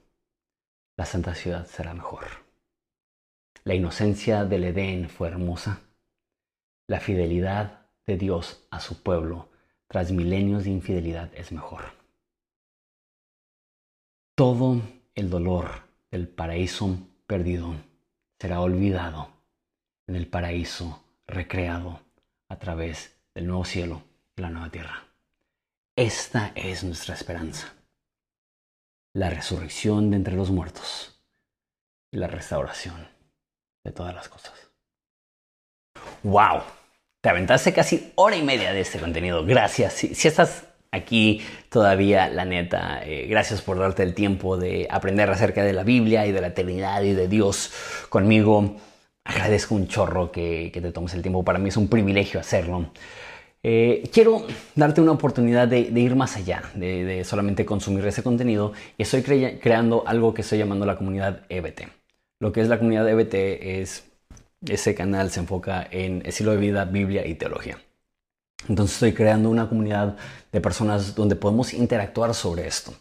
[0.98, 2.26] la santa ciudad será mejor.
[3.64, 5.82] La inocencia del Edén fue hermosa,
[6.88, 9.50] la fidelidad de Dios a su pueblo
[9.88, 11.84] tras milenios de infidelidad es mejor.
[14.36, 14.82] Todo
[15.14, 15.68] el dolor
[16.10, 17.76] del paraíso perdido
[18.40, 19.30] será olvidado
[20.08, 22.02] en el paraíso recreado
[22.50, 24.02] a través del nuevo cielo
[24.36, 25.04] y la nueva tierra.
[25.96, 27.72] Esta es nuestra esperanza.
[29.14, 31.22] La resurrección de entre los muertos
[32.12, 33.08] y la restauración
[33.84, 34.54] de todas las cosas.
[36.24, 36.64] ¡Wow!
[37.22, 39.46] Te aventaste casi hora y media de este contenido.
[39.46, 39.94] Gracias.
[39.94, 45.64] Si, estás aquí todavía, la neta, eh, gracias por darte el tiempo de aprender acerca
[45.64, 47.72] de la Biblia y de la eternidad y de Dios
[48.10, 48.78] conmigo.
[49.24, 51.44] Agradezco un chorro que, te tomes el tiempo.
[51.44, 52.92] Para mí es un privilegio hacerlo.
[53.62, 58.74] Eh, quiero darte una oportunidad de, ir más allá, de, solamente consumir ese contenido.
[58.98, 61.90] Y estoy creando algo que estoy llamando la comunidad EBT.
[62.40, 63.34] Lo que es la comunidad EBT
[63.82, 64.06] es,
[64.66, 67.78] ese canal se enfoca en estilo de vida, Biblia y teología.
[68.68, 70.16] Entonces estoy creando una comunidad
[70.52, 72.94] de personas donde podemos interactuar sobre esto.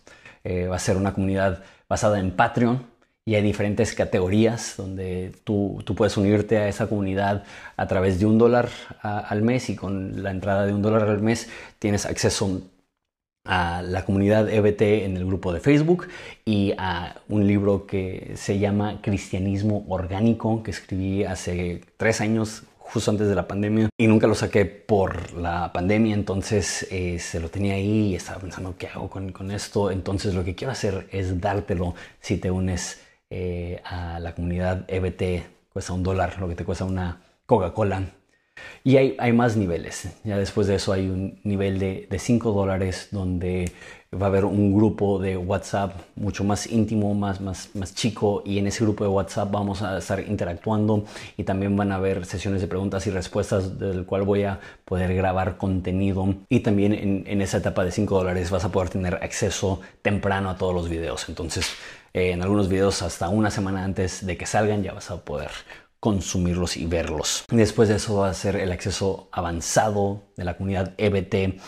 [0.44, 2.86] Eh, va a ser una comunidad basada en Patreon
[3.24, 7.44] y hay diferentes categorías donde tú, tú, puedes unirte a esa comunidad
[7.76, 8.70] a través de un dólar
[9.02, 12.62] al mes y con la entrada de un dólar al mes tienes acceso
[13.44, 16.08] a la comunidad EBT en el grupo de Facebook
[16.44, 22.62] y a un libro que se llama Cristianismo Orgánico que escribí hace tres años
[22.92, 27.40] justo antes de la pandemia y nunca lo saqué por la pandemia, entonces eh, se
[27.40, 30.72] lo tenía ahí y estaba pensando qué hago con, con, esto, entonces lo que quiero
[30.72, 33.00] hacer es dártelo si te unes
[33.30, 38.04] eh, a la comunidad EBT, cuesta un dólar, lo que te cuesta una Coca-Cola.
[38.82, 40.08] Y hay, hay, más niveles.
[40.24, 43.70] Ya después de eso hay un nivel de, de 5 dólares donde
[44.14, 48.58] va a haber un grupo de WhatsApp mucho más íntimo, más, más, más chico y
[48.58, 51.04] en ese grupo de WhatsApp vamos a estar interactuando
[51.36, 55.14] y también van a haber sesiones de preguntas y respuestas del cual voy a poder
[55.14, 59.16] grabar contenido y también en, en esa etapa de 5 dólares vas a poder tener
[59.16, 61.28] acceso temprano a todos los videos.
[61.28, 61.74] Entonces
[62.14, 65.50] eh, en algunos videos hasta una semana antes de que salgan ya vas a poder
[66.00, 67.44] consumirlos y verlos.
[67.50, 71.60] Después de eso va a ser el acceso avanzado de la comunidad EBT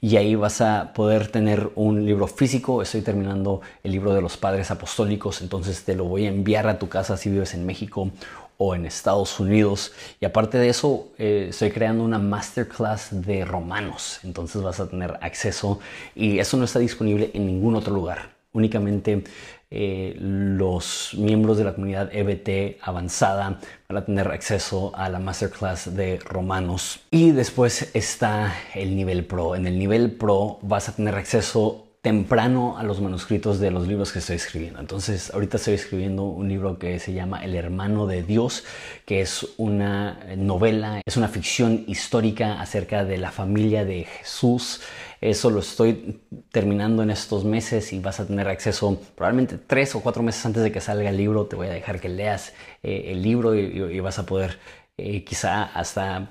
[0.00, 2.82] y ahí vas a poder tener un libro físico.
[2.82, 6.78] Estoy terminando el libro de los padres apostólicos, entonces te lo voy a enviar a
[6.78, 8.10] tu casa si vives en México
[8.58, 9.92] o en Estados Unidos.
[10.20, 15.18] Y aparte de eso, eh, estoy creando una masterclass de romanos, entonces vas a tener
[15.20, 15.78] acceso
[16.14, 18.34] y eso no está disponible en ningún otro lugar.
[18.52, 19.22] Únicamente
[19.70, 25.96] eh, los miembros de la comunidad EBT avanzada van a tener acceso a la masterclass
[25.96, 27.00] de romanos.
[27.10, 29.56] Y después está el nivel pro.
[29.56, 34.12] En el nivel pro vas a tener acceso temprano a los manuscritos de los libros
[34.12, 34.78] que estoy escribiendo.
[34.78, 38.62] Entonces, ahorita estoy escribiendo un libro que se llama El hermano de Dios,
[39.04, 44.82] que es una novela, es una ficción histórica acerca de la familia de Jesús.
[45.20, 46.20] Eso lo estoy
[46.50, 50.62] terminando en estos meses y vas a tener acceso probablemente tres o cuatro meses antes
[50.62, 51.46] de que salga el libro.
[51.46, 52.52] Te voy a dejar que leas
[52.82, 54.58] eh, el libro y, vas a poder
[54.96, 56.30] eh, quizá hasta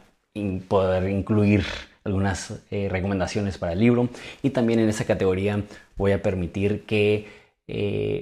[0.67, 1.65] poder incluir
[2.03, 4.09] algunas eh, recomendaciones para el libro
[4.43, 5.63] y también en esa categoría
[5.97, 7.45] voy a permitir que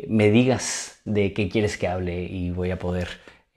[0.08, 3.10] me digas de qué quieres que hable y voy a poder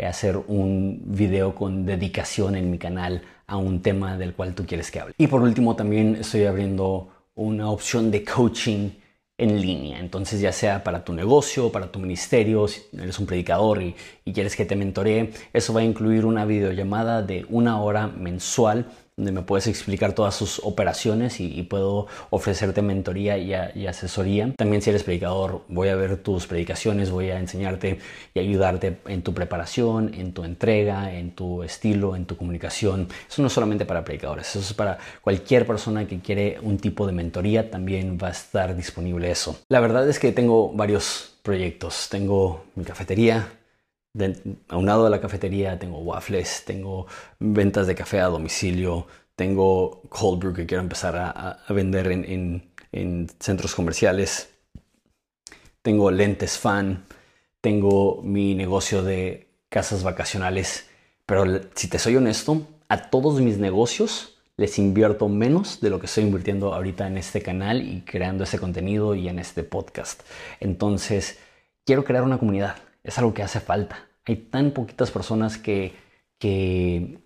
[0.05, 4.91] hacer un video con dedicación en mi canal a un tema del cual tú quieres
[4.91, 5.15] que hable.
[5.19, 8.91] Y por último también estoy abriendo una opción de coaching
[9.39, 9.99] en línea.
[9.99, 13.95] Entonces ya sea para tu negocio, para tu ministerio, si eres un predicador y,
[14.33, 18.87] quieres que te mentoree, eso va a incluir una videollamada de una hora mensual
[19.17, 24.53] donde me puedes explicar todas sus operaciones y, puedo ofrecerte mentoría y, asesoría.
[24.57, 27.99] También si eres predicador, voy a ver tus predicaciones, voy a enseñarte
[28.35, 33.09] y ayudarte en tu preparación, en tu entrega, en tu estilo, en tu comunicación.
[33.29, 37.07] Eso no es solamente para predicadores, eso es para cualquier persona que quiere un tipo
[37.07, 39.59] de mentoría, también va a estar disponible eso.
[39.71, 42.09] La verdad es que tengo varios proyectos.
[42.11, 43.49] Tengo mi cafetería,
[44.69, 47.07] a un lado de la cafetería tengo waffles, tengo
[47.39, 52.73] ventas de café a domicilio, tengo cold brew que quiero empezar a, vender en,
[53.39, 54.51] centros comerciales,
[55.83, 57.05] tengo lentes fan,
[57.61, 60.89] tengo mi negocio de casas vacacionales,
[61.27, 61.45] pero
[61.75, 66.25] si te soy honesto, a todos mis negocios les invierto menos de lo que estoy
[66.25, 70.23] invirtiendo ahorita en este canal y creando ese contenido y en este podcast.
[70.61, 71.39] Entonces,
[71.85, 72.77] quiero crear una comunidad
[73.07, 74.06] es algo que hace falta.
[74.27, 75.95] Hay tan poquitas personas que,
[76.39, 77.19] que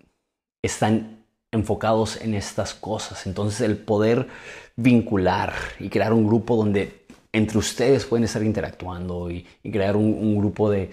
[0.63, 3.27] están enfocados en estas cosas.
[3.27, 4.29] Entonces el poder
[4.77, 7.01] vincular y crear un grupo donde
[7.33, 10.91] entre ustedes pueden estar interactuando y, crear un, grupo de,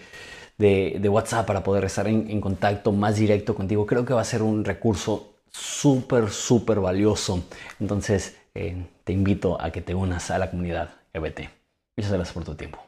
[1.10, 4.64] WhatsApp para poder estar en, contacto más directo contigo, creo que va a ser un
[4.64, 7.44] recurso súper, súper valioso.
[7.80, 11.50] Entonces eh, te invito a que te unas a la comunidad EBT.
[11.96, 12.87] Muchas gracias por tu tiempo.